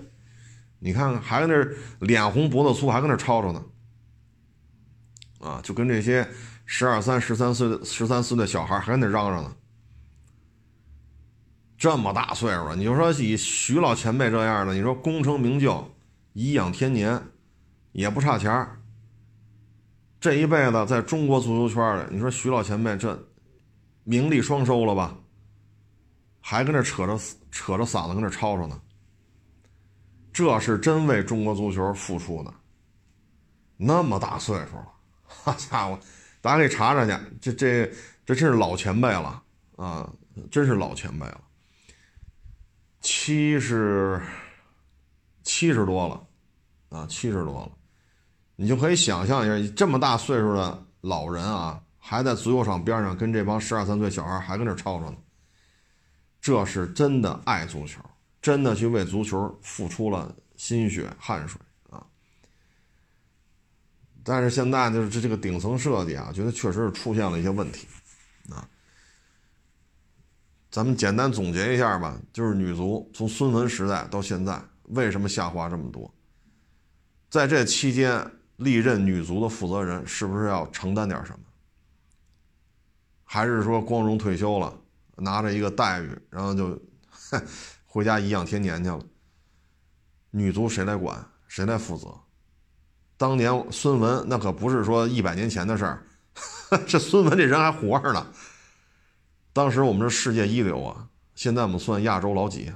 [0.81, 3.65] 你看看还搁那脸红脖子粗，还搁那吵吵呢，
[5.41, 6.29] 啊，就跟这些
[6.67, 9.57] 十二三、十三岁的十三四的小孩还搁那嚷嚷呢。
[11.79, 15.87] 这么大岁数了，你就说以徐老前辈这样的，你说功成名就、
[16.33, 17.23] 颐养天年，
[17.93, 18.81] 也不差钱儿。
[20.19, 23.29] 这一辈子在中国足球圈里，你说徐老前辈这
[24.05, 25.15] 名利双收了吧？
[26.41, 27.19] 还跟这扯着
[27.51, 28.81] 扯着嗓子跟这吵吵呢。
[30.33, 32.53] 这是真为中国足球付出的。
[33.77, 34.87] 那么大岁数了，
[35.25, 35.99] 好家伙，
[36.41, 37.93] 大家可以查查去，这这
[38.25, 39.43] 这真是老前辈了
[39.77, 40.11] 啊，
[40.51, 41.41] 真是老前辈了。
[43.01, 44.21] 七十，
[45.43, 46.27] 七十多了，
[46.89, 47.73] 啊，七十多了，
[48.57, 55.17] 你就可以想象一下，这么大岁数的老人啊，还在足球场边上跟这帮十二三岁小孩还跟那吵吵呢。
[56.41, 58.01] 这是真的爱足球，
[58.41, 62.05] 真的去为足球付出了心血汗水啊。
[64.25, 67.87] 但是现在就是这这个顶层设计啊，觉得确实是出现了一些问题，
[68.51, 68.69] 啊。
[70.77, 76.15] 咱们简单总结一下吧，就是女足从孙文时代到现在，为什么下滑这么多？
[77.31, 81.39] 在这期间，历任女足的负责人是不是要承担点什么？
[83.25, 84.79] 还是说光荣退休了，
[85.17, 86.79] 拿着一个待遇，然后就
[87.87, 89.01] 回家颐养天年去了？
[90.31, 91.27] 女足谁来管？
[91.49, 92.15] 谁来负责？
[93.17, 96.03] 当年孙文那可不是说一百年前的事儿，
[96.87, 98.27] 这孙文这人还活着呢。
[99.57, 102.71] 当时我们是世界一流啊，现在我们算亚洲老几？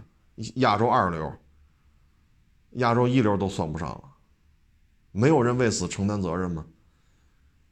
[0.55, 1.31] 亚洲二流，
[2.77, 4.03] 亚洲一流都算不上了。
[5.13, 6.65] 没有人为此承担责任吗？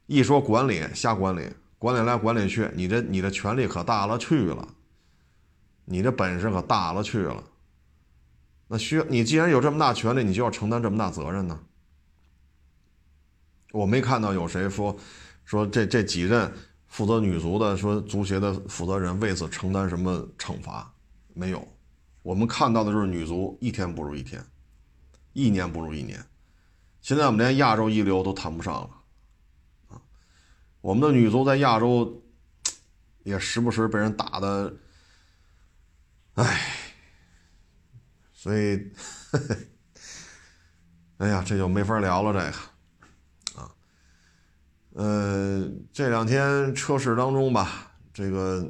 [0.05, 4.75] 一说管理，瞎管理，管理来管理去，你这你的权力可大了去了，
[5.85, 7.43] 你这本事可大了去了。
[8.67, 11.59] 那需要你既然有这么大权力，你就要承担这么大责任呢？
[13.71, 14.95] 我没看到有谁说
[15.45, 16.53] 说这这几任。
[16.89, 20.93] 负责女足的说，足协的负责人为此承担什么惩罚？
[21.33, 21.65] 没有，
[22.21, 24.43] 我们看到的就是女足一天不如一天，
[25.31, 26.21] 一年不如一年。
[26.99, 28.89] 现在我们连亚洲一流都谈不上了，
[29.87, 30.01] 啊，
[30.81, 32.21] 我们的女足在亚洲
[33.23, 34.75] 也时不时被人打的，
[36.33, 36.59] 哎，
[38.33, 38.91] 所以，
[41.19, 42.33] 哎呀，这就没法聊了。
[42.33, 42.57] 这个，
[44.99, 48.69] 呃，这两天车市当中吧，这个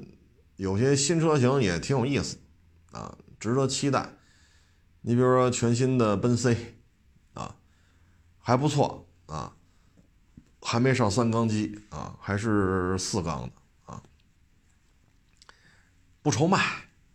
[0.58, 2.38] 有些新车型也挺有意思
[2.92, 4.08] 啊，值得期待。
[5.02, 6.76] 你比如说全新的奔 C，
[7.34, 7.56] 啊，
[8.38, 9.56] 还不错啊，
[10.62, 13.52] 还没上三缸机啊，还是四缸的
[13.86, 14.04] 啊，
[16.22, 16.64] 不愁卖，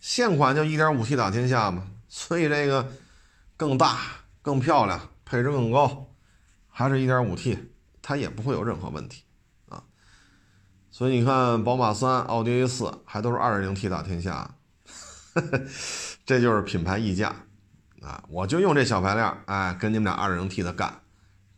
[0.01, 2.91] 现款就 1.5T 打天下嘛，所以这个
[3.57, 3.97] 更大、
[4.43, 6.13] 更漂亮、配置更高，
[6.67, 7.57] 还是一点五 T，
[8.05, 9.25] 它也不会有任何问题
[9.69, 9.83] 啊。
[10.91, 14.55] 所以你看，宝马三、奥迪 A 四还都是 2.0T 打天下，
[16.27, 17.35] 这就是品牌溢价。
[18.03, 21.01] 啊，我就用这小排量，哎，跟你们俩二零 T 的干，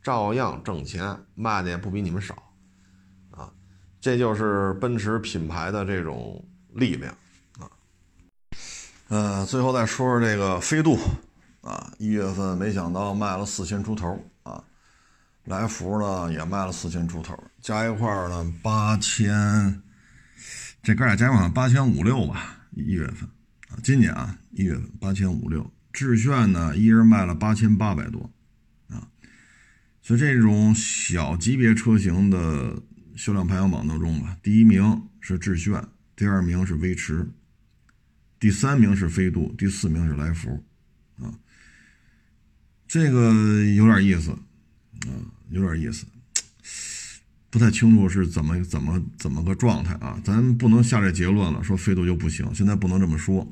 [0.00, 2.36] 照样挣钱，卖的也不比你们少，
[3.32, 3.50] 啊，
[4.00, 7.12] 这就是奔驰品牌的这种力量
[7.58, 7.66] 啊。
[9.08, 10.96] 呃，最后再说说这个飞度，
[11.62, 14.16] 啊，一月份没想到卖了四千出头，
[15.46, 19.82] 来福呢也卖了四千出头，加一块呢八千，
[20.82, 23.28] 这哥俩加一块八千五六吧，一月份
[23.68, 25.72] 啊，今年啊一月份八千五六。
[25.92, 28.30] 致炫呢，一人卖了八千八百多，
[28.90, 29.08] 啊，
[30.02, 32.82] 所以这种小级别车型的
[33.16, 35.82] 销量排行榜当中吧，第一名是致炫，
[36.14, 37.26] 第二名是威驰，
[38.38, 40.62] 第三名是飞度，第四名是来福，
[41.18, 41.32] 啊，
[42.86, 43.32] 这个
[43.74, 45.08] 有点意思，啊，
[45.50, 46.06] 有点意思，
[47.50, 53.46] 不太清楚是怎么怎么怎么个状态啊，咱不能下这结论了，说飞度就不行，现在不能这么说，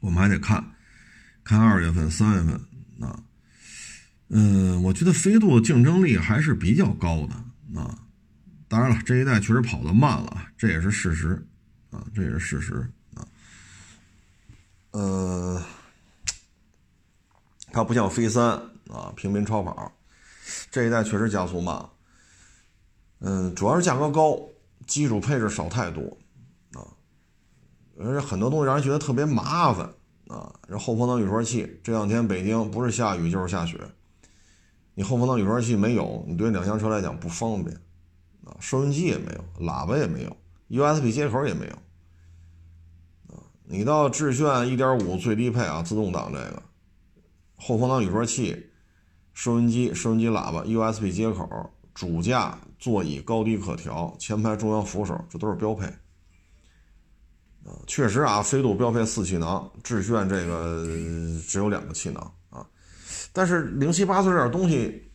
[0.00, 0.64] 我们还得看。
[1.44, 2.54] 看二月份、三月份
[3.00, 3.20] 啊，
[4.28, 7.98] 嗯，我觉得飞度竞争力还是比较高的啊。
[8.68, 11.44] 当然了，这一代确实跑得慢了，这也是事实
[11.90, 13.26] 啊，这也是事实啊。
[14.92, 15.60] 呃，
[17.72, 18.44] 它不像飞三
[18.88, 19.92] 啊，平民超跑，
[20.70, 21.88] 这一代确实加速慢。
[23.20, 24.38] 嗯，主要是价格高，
[24.86, 26.02] 基础配置少太多
[26.72, 26.82] 啊，
[27.98, 29.88] 而且很多东西让人觉得特别麻烦。
[30.28, 33.78] 啊，这后风挡雨刷器这两天北京不是下雨就是下雪，
[34.94, 37.76] 你后风挡雨刷器没有，你对两厢车来讲不方便
[38.44, 38.56] 啊。
[38.58, 40.34] 收音机也没有，喇叭也没有
[40.70, 41.74] ，USB 接口也没有
[43.34, 43.44] 啊。
[43.64, 46.62] 你到致炫1.5最低配啊，自动挡这个
[47.56, 48.70] 后风挡雨刷器、
[49.34, 55.86] 收音机、收音机喇叭、USB 接口、主驾座椅高低可调、前排中央扶手，这都是标配。
[57.64, 60.84] 啊，确实啊，飞度标配四气囊，致炫这个
[61.46, 62.66] 只有两个气囊啊。
[63.32, 65.10] 但是零七八碎这点东西，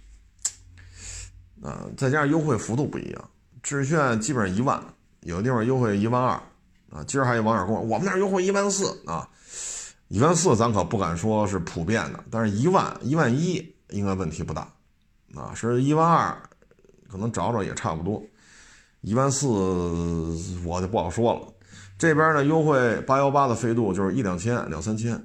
[1.62, 3.30] 啊，再加上优惠幅度不一样，
[3.62, 4.82] 致炫基本上一万，
[5.22, 6.42] 有的地方优惠一万二
[6.90, 7.04] 啊。
[7.06, 9.28] 今儿还有网友跟我，我们那儿优惠一万四啊，
[10.08, 14.72] 一万四咱可不敢说是普遍的，但是一万一万一应该问题不大。
[15.36, 16.42] 啊，是一万二，
[17.12, 18.24] 可能找找也差不多，
[19.02, 19.48] 一万四
[20.66, 21.54] 我就不好说了。
[21.98, 25.16] 这边呢，优惠八幺八的飞度就是一两千、两三千，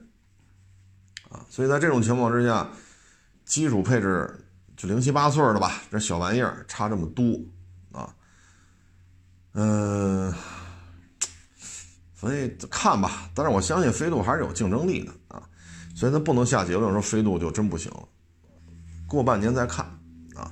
[1.31, 2.69] 啊，所以在这种情况之下，
[3.45, 4.45] 基础配置
[4.77, 7.25] 就零七八碎的吧，这小玩意儿差这么多，
[7.93, 8.13] 啊，
[9.53, 10.35] 嗯，
[12.15, 15.13] 所以看吧，但是我相信飞度还是有竞争力的。
[15.29, 15.43] 啊，
[15.95, 18.09] 所以咱不能下结论说飞度就真不行了，
[19.13, 19.85] 过半年再看，
[20.35, 20.51] 啊，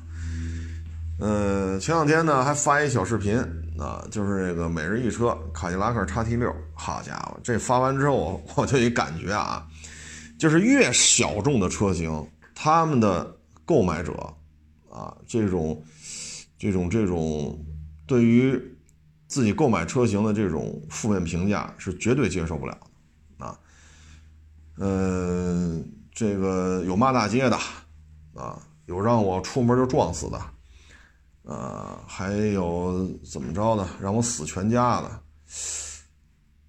[1.18, 3.42] 嗯，前两天呢还发一小视频。
[3.78, 9.66] 啊，就是这个每日一车卡迪拉克叉 T 六，好家伙，这发完之后 我就一感觉啊，
[10.38, 13.34] 就是越小众的车型，他们的
[13.64, 14.12] 购买者
[14.90, 15.82] 啊，这种
[16.58, 17.58] 这种这种
[18.06, 18.52] 对于
[19.28, 22.78] 自己购买车型的这种负面评价是绝对接受不了
[23.38, 23.58] 的啊。
[24.76, 27.58] 嗯，这个有骂大街的
[28.34, 30.40] 啊，有让我出门就撞死的。
[31.42, 35.22] 呃，还有怎么着的，让我死全家的，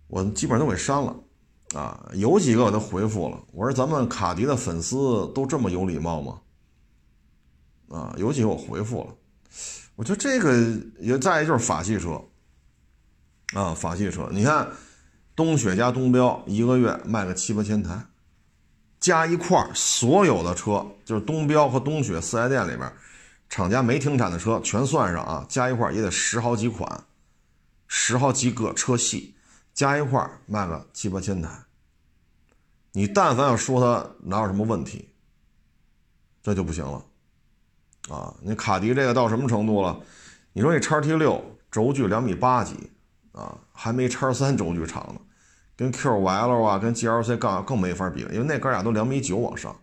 [0.08, 1.16] 我基本上都给删了，
[1.76, 6.42] 啊，有几个我都回复了，我说咱们卡迪的粉丝都这么有礼貌吗？
[7.90, 9.14] 啊，有几个我回复了，
[9.96, 12.24] 我觉得这个也再就是法系车，
[13.54, 14.68] 啊，法系车，你看
[15.36, 18.04] 东雪加东标一个月卖个七八千台，
[19.02, 22.90] 加一块儿所有的车就是东标和东雪四 S 店里边。
[23.50, 27.04] 厂家没停产的车全算上啊，加一块儿也得十好几款，
[27.86, 29.36] 十好几个车系，
[29.74, 31.50] 加一块儿卖个七八千台。
[32.94, 35.10] 你但凡要说它哪有什么问题，
[36.42, 37.04] 这就不行了，
[38.08, 40.00] 啊，你卡迪这个到什么程度了？
[40.54, 42.90] 你说你叉 T 六轴距两米八几
[43.34, 45.20] 啊，还没叉三轴距长呢，
[45.82, 49.76] 跟 QL 啊，跟 GLC 杠更没法比了，因为那哥俩都两米九往上，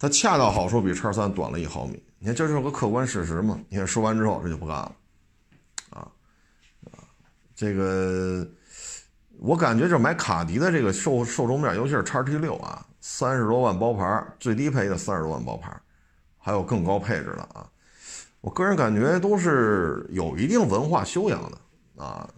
[0.00, 2.02] 它恰到好处比叉三短了一毫米。
[2.18, 3.56] 你看，这就是个客观事实嘛？
[3.68, 4.92] 你看说完之后，这就不干了，
[5.90, 6.08] 啊
[6.90, 6.98] 啊，
[7.54, 8.44] 这个
[9.38, 15.72] 我感觉就买卡迪的这个受受众面，尤其是叉 T 六啊，三十多万包牌，最低配的三十多万包牌，
[16.36, 17.70] 还有更高配置的啊。
[18.40, 22.28] 我个人感觉都是有一定文化修养的啊，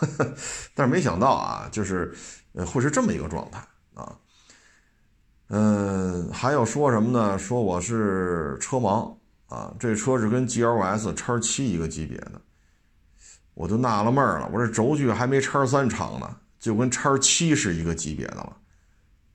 [0.74, 2.14] 但是没想到啊，就是
[2.52, 3.60] 呃会是这么一个状态
[3.94, 4.16] 啊。
[5.48, 7.38] 嗯，还有说什么呢？
[7.38, 9.16] 说我是车盲
[9.46, 12.40] 啊，这车是跟 GLS 叉七一个级别的，
[13.54, 18.56] 我就纳了闷了，我这轴距还没叉三长呢，就跟叉七是一个级别的了，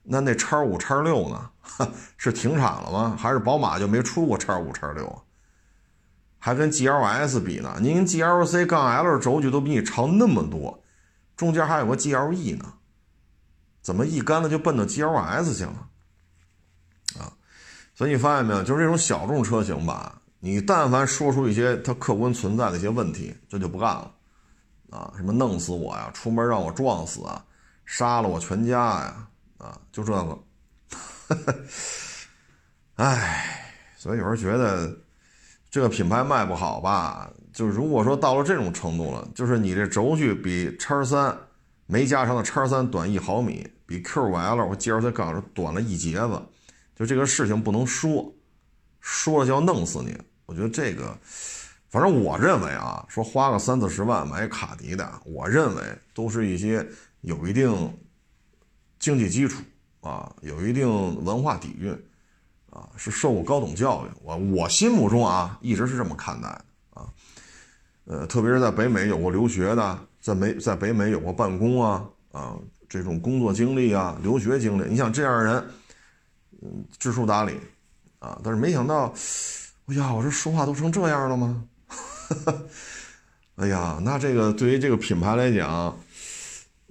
[0.02, 1.50] 那那叉五叉六呢？
[2.18, 3.16] 是停产了吗？
[3.18, 5.22] 还是宝马就没出过叉五叉六啊？
[6.44, 7.78] 还跟 GLS 比呢？
[7.80, 10.82] 您 GLC 杠 L 轴距都比你长那么多，
[11.36, 12.64] 中间还有个 GLE 呢，
[13.80, 15.88] 怎么一竿子就奔到 GLS 去了？
[17.20, 17.30] 啊，
[17.94, 18.64] 所以你发现没有？
[18.64, 24.12] 就是这种小众车型吧，你但凡说出一些它客观存在的一些问题，这就不干了。
[24.90, 27.44] 啊，什么弄死我呀，出门让我撞死啊，
[27.84, 29.28] 杀了我全家呀，
[29.58, 30.38] 啊，就这个。
[32.96, 34.92] 唉，所以有时候觉得。
[35.72, 37.32] 这个品牌卖不好吧？
[37.50, 41.34] 就如果说到了这种程度了，就是你这轴距比叉三
[41.86, 46.42] 没加长的叉三短一毫米，比 Q5L 或 GLC 杠短了一截子，
[46.94, 48.30] 就这个事情不能说，
[49.00, 50.14] 说了就要弄死你。
[50.44, 51.16] 我觉得这个，
[51.88, 56.86] 反正我认为啊，说花个三四十万买卡迪的，我认为都是一些
[57.22, 57.96] 有一定
[58.98, 59.62] 经济基础
[60.02, 61.98] 啊，有一定文化底蕴。
[62.72, 66.64] 啊，是受过高等教育，我我心目中啊，一直是这么看待的
[66.94, 67.04] 啊，
[68.06, 72.02] 呃，特别是在北美有过留学的，在美在北美有过办公啊
[72.32, 72.56] 啊
[72.88, 75.64] 这种工作经历啊，留学经历，你想这样的人，
[76.62, 77.60] 嗯，知书达理
[78.20, 79.12] 啊，但是没想到，
[79.88, 81.64] 哎呀，我这说话都成这样了吗？
[83.56, 85.94] 哎呀，那这个对于这个品牌来讲，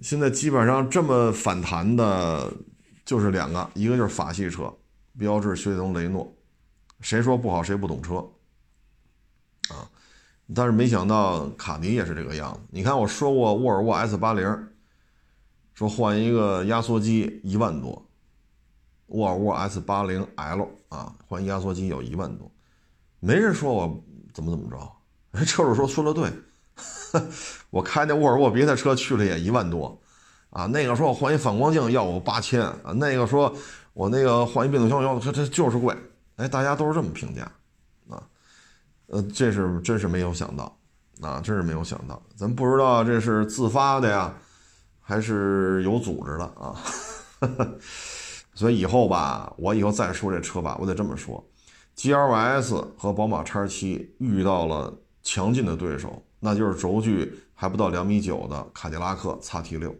[0.03, 2.53] 现在基本上这么反弹的，
[3.03, 4.71] 就是两个，一个就是法系车。
[5.17, 6.33] 标致、雪铁龙、雷诺，
[7.01, 8.15] 谁说不好谁不懂车
[9.69, 9.89] 啊？
[10.53, 12.59] 但是没想到卡迪也是这个样子。
[12.69, 14.67] 你看我说过沃尔沃 S 八零，
[15.73, 18.05] 说换一个压缩机一万多，
[19.07, 22.51] 沃尔沃 S 八零 L 啊，换压缩机有一万多，
[23.19, 24.03] 没人说我
[24.33, 24.91] 怎么怎么着。
[25.45, 26.29] 车主说说的对，
[27.69, 30.01] 我开那沃尔沃别的车去了也一万多
[30.49, 30.65] 啊。
[30.65, 33.53] 那个说我换一反光镜要我八千啊，那个说。
[33.93, 35.95] 我那个换一变速箱油它它就是贵，
[36.37, 37.43] 哎，大家都是这么评价，
[38.09, 38.23] 啊，
[39.07, 40.77] 呃，这是真是没有想到，
[41.19, 44.33] 啊，真是没有想到，咱不知道这是自发的呀，
[45.01, 46.75] 还是有组织的啊，
[48.53, 51.43] 所以以后吧，我以后再说这车吧，我得这么说
[51.95, 59.93] ，G L S 和宝马叉七遇到了强劲的对手，那就是轴距还不到两米九的卡迪拉克 x T 六。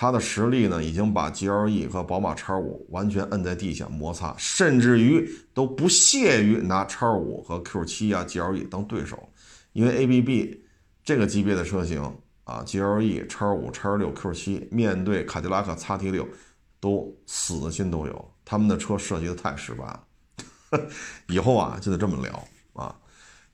[0.00, 9.28] 它的实力呢，已经把 GLE 和宝马 X5 完全摁在地下摩擦，甚至于都不屑于拿 X5 和 Q7 啊 GLE 当对手，
[9.74, 10.56] 因为 ABB
[11.04, 12.02] 这个级别的车型
[12.44, 16.26] 啊，GLE、X5、X6、Q7 面对卡迪拉克 XT6
[16.80, 20.00] 都死的心都有，他们的车设计的太失败了，
[21.28, 22.42] 以后啊就得这么聊
[22.72, 22.96] 啊，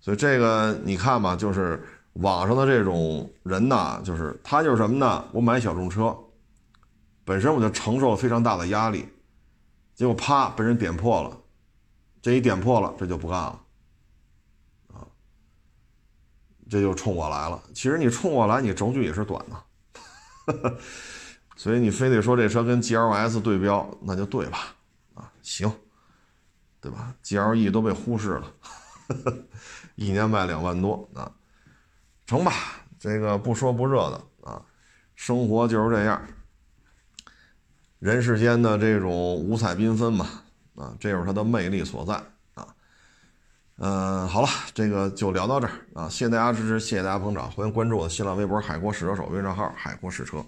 [0.01, 1.83] 所以这个你看吧，就是
[2.13, 5.25] 网上的这种人呐，就是他就是什么呢？
[5.33, 6.17] 我买小众车。
[7.27, 9.09] 本身我就承受了非常大的压力，
[9.97, 11.37] 结果啪被人点破了，
[12.23, 13.61] 这一点破了，这就不干了，
[14.95, 15.03] 啊，
[16.71, 17.61] 这就冲我来了。
[17.75, 20.79] 其实你冲我来，你轴距也是短的，
[21.57, 24.59] 所以你非得说这车跟 GLS 对标，那就对吧？
[25.15, 25.69] 啊，行，
[26.81, 28.55] 对吧？GLE 都被忽视了，
[29.97, 31.33] 一年卖两万多啊，
[32.25, 32.53] 成吧？
[33.01, 34.63] 这个不说不热的啊，
[35.17, 36.23] 生活就是这样。
[37.99, 40.27] 人世间的这种五彩缤纷嘛，
[40.75, 42.15] 啊，这就是它的魅力所在
[42.55, 42.67] 啊。
[43.79, 50.45] 嗯，好了，这个就聊到这儿啊，谢谢大家支持，谢谢大家捧场，欢迎关注我的新浪微博“海阔试车手”微信账号“海阔试车”。